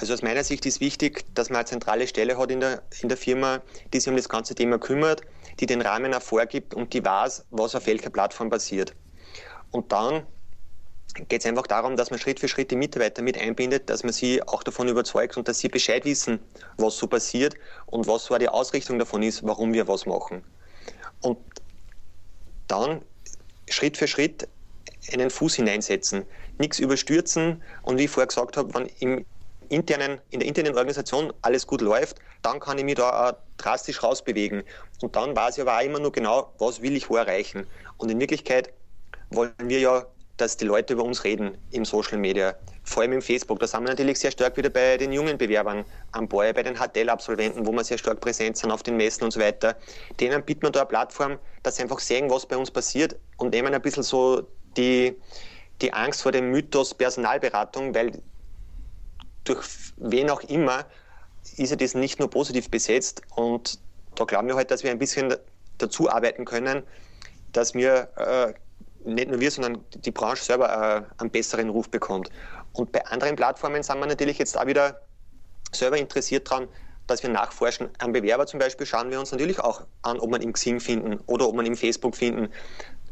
Also 0.00 0.12
aus 0.12 0.22
meiner 0.22 0.42
Sicht 0.42 0.66
ist 0.66 0.80
wichtig, 0.80 1.24
dass 1.34 1.50
man 1.50 1.58
eine 1.58 1.66
zentrale 1.66 2.08
Stelle 2.08 2.36
hat 2.36 2.50
in 2.50 2.60
der, 2.60 2.82
in 3.00 3.08
der 3.08 3.16
Firma, 3.16 3.62
die 3.92 4.00
sich 4.00 4.08
um 4.08 4.16
das 4.16 4.28
ganze 4.28 4.54
Thema 4.54 4.78
kümmert, 4.78 5.22
die 5.60 5.66
den 5.66 5.80
Rahmen 5.80 6.12
auch 6.14 6.22
vorgibt 6.22 6.74
und 6.74 6.92
die 6.92 7.04
weiß, 7.04 7.46
was 7.50 7.76
auf 7.76 7.86
welcher 7.86 8.10
Plattform 8.10 8.50
passiert. 8.50 8.94
Und 9.70 9.92
dann 9.92 10.26
geht 11.28 11.40
es 11.40 11.46
einfach 11.46 11.68
darum, 11.68 11.96
dass 11.96 12.10
man 12.10 12.18
Schritt 12.18 12.40
für 12.40 12.48
Schritt 12.48 12.72
die 12.72 12.76
Mitarbeiter 12.76 13.22
mit 13.22 13.38
einbindet, 13.38 13.88
dass 13.88 14.02
man 14.02 14.12
sie 14.12 14.42
auch 14.42 14.64
davon 14.64 14.88
überzeugt 14.88 15.36
und 15.36 15.46
dass 15.46 15.60
sie 15.60 15.68
Bescheid 15.68 16.04
wissen, 16.04 16.40
was 16.76 16.96
so 16.98 17.06
passiert 17.06 17.54
und 17.86 18.08
was 18.08 18.24
so 18.24 18.36
die 18.36 18.48
Ausrichtung 18.48 18.98
davon 18.98 19.22
ist, 19.22 19.44
warum 19.44 19.72
wir 19.72 19.86
was 19.86 20.06
machen. 20.06 20.42
Und 21.20 21.38
dann 22.66 23.02
Schritt 23.68 23.96
für 23.96 24.08
Schritt 24.08 24.48
einen 25.12 25.30
Fuß 25.30 25.56
hineinsetzen, 25.56 26.24
nichts 26.58 26.78
überstürzen 26.78 27.62
und 27.82 27.98
wie 27.98 28.04
ich 28.04 28.10
vorher 28.10 28.28
gesagt 28.28 28.56
habe, 28.56 28.72
wenn 28.74 28.86
im 29.00 29.26
internen, 29.68 30.20
in 30.30 30.40
der 30.40 30.48
internen 30.48 30.74
Organisation 30.74 31.32
alles 31.42 31.66
gut 31.66 31.80
läuft, 31.80 32.18
dann 32.42 32.60
kann 32.60 32.78
ich 32.78 32.84
mich 32.84 32.96
da 32.96 33.30
auch 33.30 33.32
drastisch 33.56 34.02
rausbewegen. 34.02 34.62
Und 35.00 35.16
dann 35.16 35.34
weiß 35.34 35.56
ich 35.56 35.62
aber 35.62 35.78
auch 35.78 35.82
immer 35.82 35.98
nur 35.98 36.12
genau, 36.12 36.52
was 36.58 36.82
will 36.82 36.96
ich 36.96 37.08
wo 37.08 37.16
erreichen. 37.16 37.66
Und 37.96 38.10
in 38.10 38.20
Wirklichkeit 38.20 38.72
wollen 39.30 39.54
wir 39.58 39.80
ja 39.80 40.06
dass 40.36 40.56
die 40.56 40.64
Leute 40.64 40.94
über 40.94 41.04
uns 41.04 41.24
reden 41.24 41.56
im 41.70 41.84
Social 41.84 42.18
Media, 42.18 42.56
vor 42.82 43.02
allem 43.02 43.12
im 43.12 43.22
Facebook. 43.22 43.60
Da 43.60 43.66
sind 43.66 43.82
wir 43.82 43.90
natürlich 43.90 44.18
sehr 44.18 44.32
stark 44.32 44.56
wieder 44.56 44.70
bei 44.70 44.96
den 44.96 45.12
jungen 45.12 45.38
Bewerbern 45.38 45.84
am 46.12 46.28
Ball, 46.28 46.52
bei 46.52 46.62
den 46.62 46.76
HTL-Absolventen, 46.76 47.66
wo 47.66 47.72
wir 47.72 47.84
sehr 47.84 47.98
stark 47.98 48.20
präsent 48.20 48.56
sind 48.56 48.70
auf 48.72 48.82
den 48.82 48.96
Messen 48.96 49.24
und 49.24 49.30
so 49.30 49.40
weiter. 49.40 49.76
Denen 50.18 50.42
bieten 50.42 50.62
wir 50.62 50.70
da 50.70 50.80
eine 50.80 50.88
Plattform, 50.88 51.38
dass 51.62 51.76
sie 51.76 51.82
einfach 51.82 52.00
sehen, 52.00 52.30
was 52.30 52.46
bei 52.46 52.56
uns 52.56 52.70
passiert 52.70 53.16
und 53.36 53.50
nehmen 53.50 53.72
ein 53.72 53.82
bisschen 53.82 54.02
so 54.02 54.46
die, 54.76 55.16
die 55.80 55.92
Angst 55.92 56.22
vor 56.22 56.32
dem 56.32 56.50
Mythos 56.50 56.94
Personalberatung, 56.94 57.94
weil 57.94 58.20
durch 59.44 59.64
wen 59.96 60.30
auch 60.30 60.40
immer 60.42 60.86
ist 61.56 61.70
ja 61.70 61.76
das 61.76 61.94
nicht 61.94 62.18
nur 62.18 62.30
positiv 62.30 62.70
besetzt 62.70 63.22
und 63.36 63.78
da 64.16 64.24
glauben 64.24 64.48
wir 64.48 64.56
halt, 64.56 64.70
dass 64.70 64.82
wir 64.82 64.90
ein 64.90 64.98
bisschen 64.98 65.34
dazu 65.78 66.08
arbeiten 66.08 66.44
können, 66.44 66.82
dass 67.52 67.74
wir 67.74 68.08
äh, 68.16 68.54
nicht 69.04 69.28
nur 69.28 69.40
wir, 69.40 69.50
sondern 69.50 69.84
die 69.94 70.10
Branche 70.10 70.42
selber 70.42 70.68
äh, 70.68 71.20
einen 71.20 71.30
besseren 71.30 71.68
Ruf 71.68 71.88
bekommt. 71.88 72.30
Und 72.72 72.92
bei 72.92 73.04
anderen 73.06 73.36
Plattformen 73.36 73.82
sind 73.82 73.98
wir 73.98 74.06
natürlich 74.06 74.38
jetzt 74.38 74.58
auch 74.58 74.66
wieder 74.66 75.00
selber 75.72 75.96
interessiert 75.96 76.50
daran, 76.50 76.68
dass 77.06 77.22
wir 77.22 77.30
nachforschen. 77.30 77.90
Am 77.98 78.12
Bewerber 78.12 78.46
zum 78.46 78.58
Beispiel 78.58 78.86
schauen 78.86 79.10
wir 79.10 79.20
uns 79.20 79.32
natürlich 79.32 79.60
auch 79.60 79.82
an, 80.02 80.18
ob 80.18 80.30
man 80.30 80.40
im 80.42 80.52
Xing 80.52 80.80
finden 80.80 81.20
oder 81.26 81.48
ob 81.48 81.54
man 81.54 81.66
im 81.66 81.76
Facebook 81.76 82.16
finden. 82.16 82.48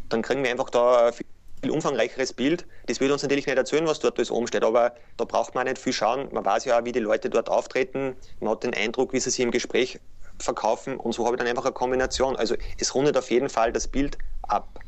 Dann 0.08 0.22
kriegen 0.22 0.42
wir 0.42 0.50
einfach 0.50 0.70
da 0.70 1.08
ein 1.08 1.12
viel 1.12 1.70
umfangreicheres 1.70 2.32
Bild. 2.32 2.66
Das 2.86 3.00
würde 3.00 3.12
uns 3.12 3.22
natürlich 3.22 3.46
nicht 3.46 3.56
erzählen, 3.56 3.86
was 3.86 4.00
dort 4.00 4.18
alles 4.18 4.30
oben 4.30 4.46
steht, 4.46 4.64
aber 4.64 4.94
da 5.16 5.24
braucht 5.24 5.54
man 5.54 5.66
nicht 5.66 5.78
viel 5.78 5.92
schauen. 5.92 6.28
Man 6.32 6.44
weiß 6.44 6.64
ja, 6.64 6.84
wie 6.84 6.92
die 6.92 7.00
Leute 7.00 7.30
dort 7.30 7.48
auftreten. 7.48 8.16
Man 8.40 8.50
hat 8.50 8.64
den 8.64 8.74
Eindruck, 8.74 9.12
wie 9.12 9.20
sie 9.20 9.30
sich 9.30 9.40
im 9.40 9.50
Gespräch 9.50 10.00
verkaufen 10.38 10.96
und 10.96 11.12
so 11.12 11.24
habe 11.24 11.36
ich 11.36 11.38
dann 11.38 11.48
einfach 11.48 11.64
eine 11.64 11.72
Kombination. 11.72 12.36
Also 12.36 12.56
es 12.78 12.94
rundet 12.94 13.16
auf 13.16 13.30
jeden 13.30 13.48
Fall 13.48 13.72
das 13.72 13.86
Bild 13.86 14.18
ab. 14.42 14.80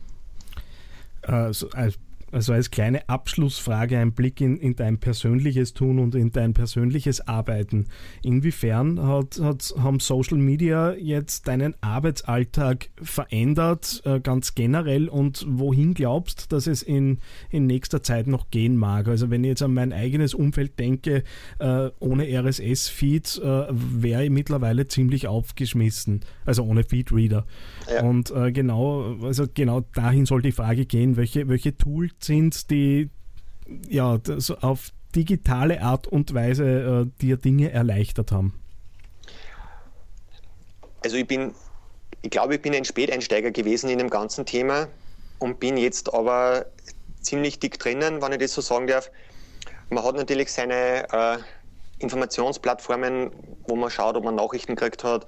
Also 1.26 1.68
als 1.70 1.98
also 2.34 2.52
als 2.52 2.70
kleine 2.70 3.08
Abschlussfrage 3.08 3.96
ein 3.96 4.12
Blick 4.12 4.40
in, 4.40 4.56
in 4.56 4.74
dein 4.74 4.98
persönliches 4.98 5.72
Tun 5.72 6.00
und 6.00 6.16
in 6.16 6.32
dein 6.32 6.52
persönliches 6.52 7.26
Arbeiten. 7.28 7.86
Inwiefern 8.22 9.00
hat, 9.00 9.38
hat, 9.40 9.72
haben 9.78 10.00
Social 10.00 10.38
Media 10.38 10.94
jetzt 10.94 11.46
deinen 11.46 11.74
Arbeitsalltag 11.80 12.88
verändert, 13.00 14.02
äh, 14.04 14.18
ganz 14.18 14.56
generell, 14.56 15.08
und 15.08 15.46
wohin 15.48 15.94
glaubst, 15.94 16.50
dass 16.52 16.66
es 16.66 16.82
in, 16.82 17.20
in 17.50 17.66
nächster 17.66 18.02
Zeit 18.02 18.26
noch 18.26 18.50
gehen 18.50 18.76
mag? 18.76 19.06
Also 19.06 19.30
wenn 19.30 19.44
ich 19.44 19.50
jetzt 19.50 19.62
an 19.62 19.72
mein 19.72 19.92
eigenes 19.92 20.34
Umfeld 20.34 20.78
denke, 20.80 21.22
äh, 21.60 21.90
ohne 22.00 22.26
RSS-Feed 22.26 23.42
äh, 23.44 23.66
wäre 23.70 24.24
ich 24.24 24.30
mittlerweile 24.30 24.88
ziemlich 24.88 25.28
aufgeschmissen, 25.28 26.22
also 26.44 26.64
ohne 26.64 26.82
Feedreader. 26.82 27.46
Ja. 27.88 28.02
Und 28.02 28.32
genau, 28.52 29.18
also 29.22 29.46
genau 29.52 29.82
dahin 29.94 30.26
soll 30.26 30.42
die 30.42 30.52
Frage 30.52 30.86
gehen, 30.86 31.16
welche, 31.16 31.48
welche 31.48 31.76
Tools 31.76 32.23
sind, 32.24 32.70
die 32.70 33.10
ja 33.88 34.18
auf 34.60 34.90
digitale 35.14 35.80
Art 35.80 36.06
und 36.06 36.34
Weise 36.34 37.06
äh, 37.06 37.20
dir 37.20 37.36
Dinge 37.36 37.70
erleichtert 37.70 38.32
haben? 38.32 38.60
Also 41.04 41.16
ich 41.16 41.26
bin, 41.26 41.54
ich 42.22 42.30
glaube, 42.30 42.56
ich 42.56 42.62
bin 42.62 42.74
ein 42.74 42.84
Späteinsteiger 42.84 43.50
gewesen 43.50 43.90
in 43.90 43.98
dem 43.98 44.10
ganzen 44.10 44.46
Thema 44.46 44.88
und 45.38 45.60
bin 45.60 45.76
jetzt 45.76 46.12
aber 46.12 46.66
ziemlich 47.20 47.58
dick 47.58 47.78
drinnen, 47.78 48.22
wenn 48.22 48.32
ich 48.32 48.38
das 48.38 48.54
so 48.54 48.60
sagen 48.60 48.86
darf. 48.86 49.10
Man 49.90 50.02
hat 50.02 50.16
natürlich 50.16 50.50
seine 50.50 51.06
äh, 51.12 51.38
Informationsplattformen, 51.98 53.30
wo 53.68 53.76
man 53.76 53.90
schaut, 53.90 54.16
ob 54.16 54.24
man 54.24 54.34
Nachrichten 54.34 54.74
gekriegt 54.74 55.04
hat, 55.04 55.26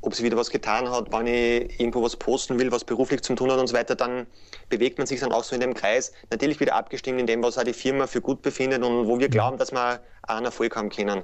ob 0.00 0.14
sie 0.14 0.22
wieder 0.24 0.36
was 0.36 0.50
getan 0.50 0.90
hat, 0.90 1.12
wenn 1.12 1.26
ich 1.26 1.80
irgendwo 1.80 2.02
was 2.02 2.16
posten 2.16 2.58
will, 2.58 2.72
was 2.72 2.84
beruflich 2.84 3.22
zu 3.22 3.34
tun 3.34 3.50
hat 3.50 3.58
und 3.58 3.66
so 3.66 3.74
weiter, 3.74 3.94
dann 3.94 4.26
bewegt 4.68 4.98
man 4.98 5.06
sich 5.06 5.20
dann 5.20 5.32
auch 5.32 5.44
so 5.44 5.54
in 5.54 5.60
dem 5.60 5.74
Kreis. 5.74 6.12
Natürlich 6.30 6.60
wieder 6.60 6.74
abgestimmt 6.74 7.20
in 7.20 7.26
dem, 7.26 7.42
was 7.42 7.58
auch 7.58 7.64
die 7.64 7.72
Firma 7.72 8.06
für 8.06 8.20
gut 8.20 8.42
befindet 8.42 8.82
und 8.82 9.06
wo 9.06 9.18
wir 9.18 9.28
glauben, 9.28 9.58
dass 9.58 9.72
wir 9.72 10.00
auch 10.22 10.36
einen 10.36 10.46
Erfolg 10.46 10.76
haben 10.76 10.90
können. 10.90 11.22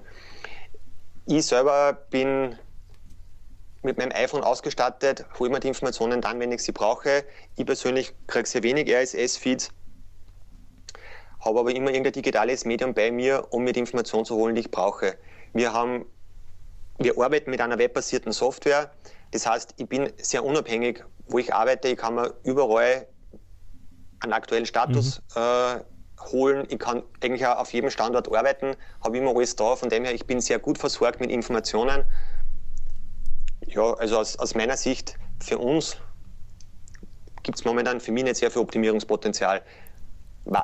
Ich 1.26 1.46
selber 1.46 1.92
bin 2.10 2.58
mit 3.82 3.98
meinem 3.98 4.12
iPhone 4.12 4.42
ausgestattet, 4.42 5.24
hole 5.38 5.50
mir 5.50 5.60
die 5.60 5.68
Informationen 5.68 6.20
dann, 6.20 6.38
wenn 6.40 6.52
ich 6.52 6.62
sie 6.62 6.72
brauche. 6.72 7.24
Ich 7.56 7.66
persönlich 7.66 8.14
kriege 8.26 8.48
sehr 8.48 8.62
wenig 8.62 8.88
RSS-Feeds, 8.88 9.70
habe 11.40 11.60
aber 11.60 11.74
immer 11.74 11.90
irgendein 11.90 12.12
digitales 12.12 12.64
Medium 12.64 12.94
bei 12.94 13.10
mir, 13.10 13.48
um 13.50 13.64
mir 13.64 13.72
die 13.72 13.80
Information 13.80 14.24
zu 14.24 14.36
holen, 14.36 14.54
die 14.54 14.62
ich 14.62 14.70
brauche. 14.70 15.16
Wir 15.52 15.72
haben, 15.72 16.06
wir 16.98 17.18
arbeiten 17.18 17.50
mit 17.50 17.60
einer 17.60 17.78
webbasierten 17.78 18.32
Software. 18.32 18.92
Das 19.30 19.46
heißt, 19.46 19.74
ich 19.78 19.88
bin 19.88 20.12
sehr 20.18 20.44
unabhängig, 20.44 21.04
wo 21.26 21.38
ich 21.38 21.52
arbeite. 21.52 21.88
Ich 21.88 21.96
kann 21.96 22.14
mir 22.14 22.34
überall 22.44 23.06
einen 24.20 24.32
aktuellen 24.32 24.66
Status 24.66 25.22
mhm. 25.34 25.42
äh, 25.42 26.30
holen. 26.30 26.66
Ich 26.68 26.78
kann 26.78 27.02
eigentlich 27.22 27.46
auch 27.46 27.58
auf 27.58 27.72
jedem 27.72 27.90
Standort 27.90 28.34
arbeiten, 28.34 28.76
habe 29.02 29.18
immer 29.18 29.34
alles 29.34 29.56
da. 29.56 29.76
Von 29.76 29.88
dem 29.88 30.04
her, 30.04 30.14
ich 30.14 30.26
bin 30.26 30.40
sehr 30.40 30.58
gut 30.58 30.78
versorgt 30.78 31.20
mit 31.20 31.30
Informationen. 31.30 32.04
Ja, 33.66 33.94
also 33.94 34.18
aus, 34.18 34.38
aus 34.38 34.54
meiner 34.54 34.76
Sicht 34.76 35.16
für 35.40 35.58
uns 35.58 35.96
gibt 37.42 37.58
es 37.58 37.64
momentan 37.64 38.00
für 38.00 38.12
mich 38.12 38.24
nicht 38.24 38.36
sehr 38.36 38.50
viel 38.50 38.62
Optimierungspotenzial. 38.62 39.62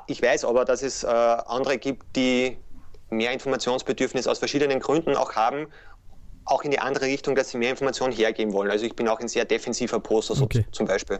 Ich 0.06 0.22
weiß 0.22 0.44
aber, 0.44 0.64
dass 0.64 0.82
es 0.82 1.04
äh, 1.04 1.06
andere 1.06 1.78
gibt, 1.78 2.16
die 2.16 2.58
mehr 3.10 3.32
Informationsbedürfnis 3.32 4.26
aus 4.26 4.38
verschiedenen 4.38 4.80
Gründen 4.80 5.16
auch 5.16 5.34
haben, 5.34 5.68
auch 6.48 6.62
in 6.62 6.70
die 6.70 6.78
andere 6.78 7.06
Richtung, 7.06 7.34
dass 7.34 7.50
sie 7.50 7.58
mehr 7.58 7.70
Informationen 7.70 8.12
hergeben 8.12 8.52
wollen. 8.52 8.70
Also 8.70 8.86
ich 8.86 8.96
bin 8.96 9.08
auch 9.08 9.20
ein 9.20 9.28
sehr 9.28 9.44
defensiver 9.44 10.00
Poster 10.00 10.34
so 10.34 10.44
okay. 10.44 10.64
zum 10.72 10.86
Beispiel. 10.86 11.18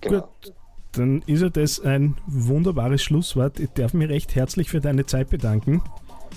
Genau. 0.00 0.20
Gut, 0.20 0.54
dann 0.92 1.22
ist 1.26 1.42
ja 1.42 1.48
das 1.48 1.80
ein 1.80 2.16
wunderbares 2.26 3.02
Schlusswort. 3.02 3.60
Ich 3.60 3.70
darf 3.70 3.94
mich 3.94 4.08
recht 4.08 4.34
herzlich 4.34 4.68
für 4.68 4.80
deine 4.80 5.06
Zeit 5.06 5.30
bedanken. 5.30 5.82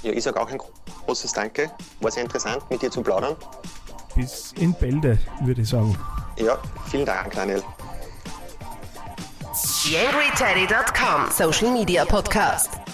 Ja, 0.04 0.12
ich 0.12 0.24
sage 0.24 0.40
auch 0.40 0.50
ein 0.50 0.60
großes 1.06 1.34
Danke. 1.34 1.72
War 2.02 2.12
sehr 2.12 2.24
interessant, 2.24 2.70
mit 2.70 2.82
dir 2.82 2.92
zu 2.92 3.02
plaudern. 3.02 3.36
Bis 4.16 4.54
in 4.54 4.74
Bälde, 4.74 5.18
würde 5.42 5.62
ich 5.62 5.70
sagen. 5.70 5.98
Ja, 6.38 6.58
vielen 6.90 7.06
Dank, 7.06 7.34
Daniel. 7.34 7.62
TheAngryTeddy.com 9.54 11.32
Social 11.32 11.72
Media 11.72 12.06
Podcast. 12.06 12.85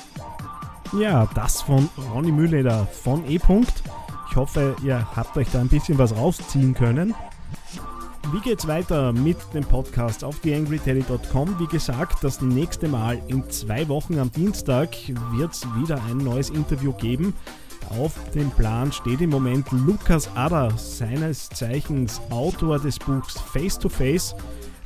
Ja, 0.93 1.25
das 1.35 1.61
von 1.61 1.89
Ronny 2.13 2.33
Mühleder 2.33 2.85
von 2.85 3.23
E. 3.25 3.39
Ich 4.29 4.35
hoffe, 4.35 4.75
ihr 4.83 5.07
habt 5.15 5.37
euch 5.37 5.47
da 5.49 5.61
ein 5.61 5.69
bisschen 5.69 5.97
was 5.97 6.13
rausziehen 6.13 6.73
können. 6.73 7.15
Wie 8.33 8.41
geht's 8.41 8.67
weiter 8.67 9.13
mit 9.13 9.37
dem 9.53 9.63
Podcast 9.63 10.23
auf 10.23 10.39
theangryteddy.com? 10.39 11.59
Wie 11.59 11.67
gesagt, 11.67 12.23
das 12.23 12.41
nächste 12.41 12.89
Mal 12.89 13.21
in 13.27 13.49
zwei 13.49 13.87
Wochen 13.87 14.19
am 14.19 14.31
Dienstag 14.31 14.89
wird 15.31 15.53
es 15.53 15.65
wieder 15.75 16.01
ein 16.09 16.17
neues 16.17 16.49
Interview 16.49 16.91
geben. 16.91 17.33
Auf 17.97 18.13
dem 18.35 18.51
Plan 18.51 18.91
steht 18.91 19.21
im 19.21 19.29
Moment 19.29 19.71
Lukas 19.71 20.29
Adder, 20.35 20.71
seines 20.77 21.49
Zeichens 21.49 22.21
Autor 22.29 22.79
des 22.79 22.99
Buchs 22.99 23.39
Face 23.39 23.79
to 23.79 23.87
Face. 23.87 24.35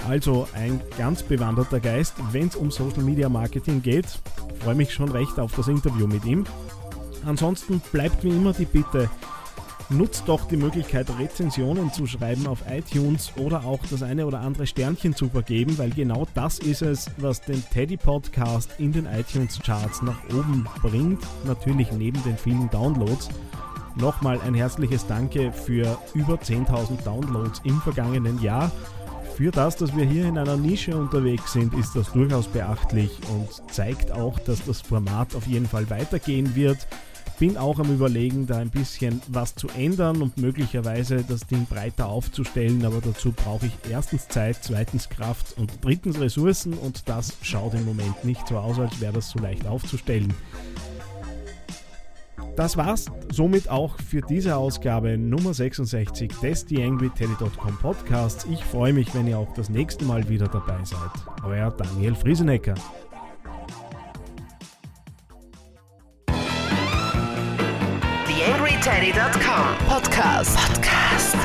Also 0.08 0.47
ein 0.53 0.81
ganz 0.97 1.23
bewanderter 1.23 1.79
Geist, 1.79 2.15
wenn 2.31 2.47
es 2.47 2.55
um 2.55 2.71
Social 2.71 3.03
Media 3.03 3.29
Marketing 3.29 3.81
geht. 3.81 4.05
Freue 4.60 4.75
mich 4.75 4.93
schon 4.93 5.10
recht 5.10 5.39
auf 5.39 5.55
das 5.55 5.67
Interview 5.67 6.08
mit 6.08 6.25
ihm. 6.25 6.45
Ansonsten 7.25 7.81
bleibt 7.91 8.23
wie 8.23 8.29
immer 8.29 8.53
die 8.53 8.65
Bitte, 8.65 9.10
Nutzt 9.89 10.23
doch 10.25 10.47
die 10.47 10.58
Möglichkeit, 10.58 11.08
Rezensionen 11.19 11.93
zu 11.93 12.08
schreiben 12.08 12.47
auf 12.47 12.63
iTunes 12.67 13.31
oder 13.38 13.63
auch 13.65 13.79
das 13.91 14.01
eine 14.01 14.25
oder 14.25 14.39
andere 14.39 14.65
Sternchen 14.65 15.15
zu 15.15 15.29
vergeben, 15.29 15.77
weil 15.77 15.91
genau 15.91 16.25
das 16.34 16.58
ist 16.58 16.81
es, 16.81 17.12
was 17.17 17.41
den 17.41 17.63
Teddy 17.69 17.95
Podcast 17.95 18.71
in 18.79 18.91
den 18.91 19.05
iTunes 19.05 19.60
Charts 19.60 20.01
nach 20.01 20.17
oben 20.31 20.67
bringt. 20.81 21.21
Natürlich 21.45 21.91
neben 21.91 22.21
den 22.23 22.36
vielen 22.36 22.67
Downloads. 22.71 23.29
Nochmal 23.95 24.41
ein 24.41 24.55
herzliches 24.55 25.05
Danke 25.05 25.51
für 25.51 25.99
über 26.15 26.34
10.000 26.34 27.03
Downloads 27.03 27.62
im 27.63 27.79
vergangenen 27.81 28.41
Jahr. 28.41 28.71
Für 29.35 29.51
das, 29.51 29.75
dass 29.75 29.95
wir 29.95 30.05
hier 30.05 30.25
in 30.25 30.37
einer 30.37 30.57
Nische 30.57 30.95
unterwegs 30.95 31.53
sind, 31.53 31.73
ist 31.73 31.95
das 31.95 32.11
durchaus 32.13 32.47
beachtlich 32.47 33.11
und 33.29 33.49
zeigt 33.71 34.11
auch, 34.11 34.39
dass 34.39 34.63
das 34.65 34.81
Format 34.81 35.35
auf 35.35 35.45
jeden 35.45 35.67
Fall 35.67 35.89
weitergehen 35.89 36.55
wird 36.55 36.87
bin 37.39 37.57
auch 37.57 37.79
am 37.79 37.93
Überlegen, 37.93 38.47
da 38.47 38.57
ein 38.57 38.69
bisschen 38.69 39.21
was 39.27 39.55
zu 39.55 39.67
ändern 39.69 40.21
und 40.21 40.37
möglicherweise 40.37 41.23
das 41.27 41.45
Ding 41.45 41.65
breiter 41.65 42.07
aufzustellen, 42.07 42.85
aber 42.85 43.01
dazu 43.01 43.31
brauche 43.31 43.65
ich 43.65 43.73
erstens 43.89 44.27
Zeit, 44.27 44.57
zweitens 44.61 45.09
Kraft 45.09 45.57
und 45.57 45.71
drittens 45.81 46.19
Ressourcen 46.19 46.73
und 46.73 47.09
das 47.09 47.33
schaut 47.41 47.73
im 47.73 47.85
Moment 47.85 48.23
nicht 48.23 48.47
so 48.47 48.57
aus, 48.57 48.79
als 48.79 49.01
wäre 49.01 49.13
das 49.13 49.29
so 49.29 49.39
leicht 49.39 49.67
aufzustellen. 49.67 50.33
Das 52.55 52.77
war's 52.77 53.05
somit 53.31 53.69
auch 53.69 53.95
für 53.99 54.21
diese 54.21 54.55
Ausgabe 54.55 55.17
Nummer 55.17 55.53
66 55.53 56.31
des 56.41 56.65
TheAngryTeddy.com 56.65 57.77
Podcasts. 57.81 58.45
Ich 58.49 58.63
freue 58.63 58.93
mich, 58.93 59.13
wenn 59.13 59.27
ihr 59.27 59.37
auch 59.37 59.53
das 59.53 59.69
nächste 59.69 60.05
Mal 60.05 60.27
wieder 60.29 60.47
dabei 60.47 60.77
seid. 60.83 61.11
Euer 61.43 61.71
Daniel 61.71 62.15
Friesenecker. 62.15 62.75
TheAngryTeddy.com 68.27 69.87
Podcast. 69.89 70.57
Podcast. 70.57 71.35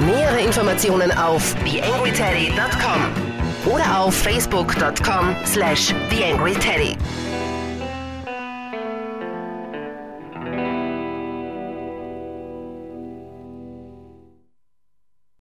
Nähere 0.00 0.40
Informationen 0.40 1.10
auf 1.12 1.54
TheAngryTeddy.com 1.64 3.72
oder 3.72 4.00
auf 4.00 4.14
Facebook.com 4.14 5.34
slash 5.46 5.94
TheAngryTeddy. 6.10 6.96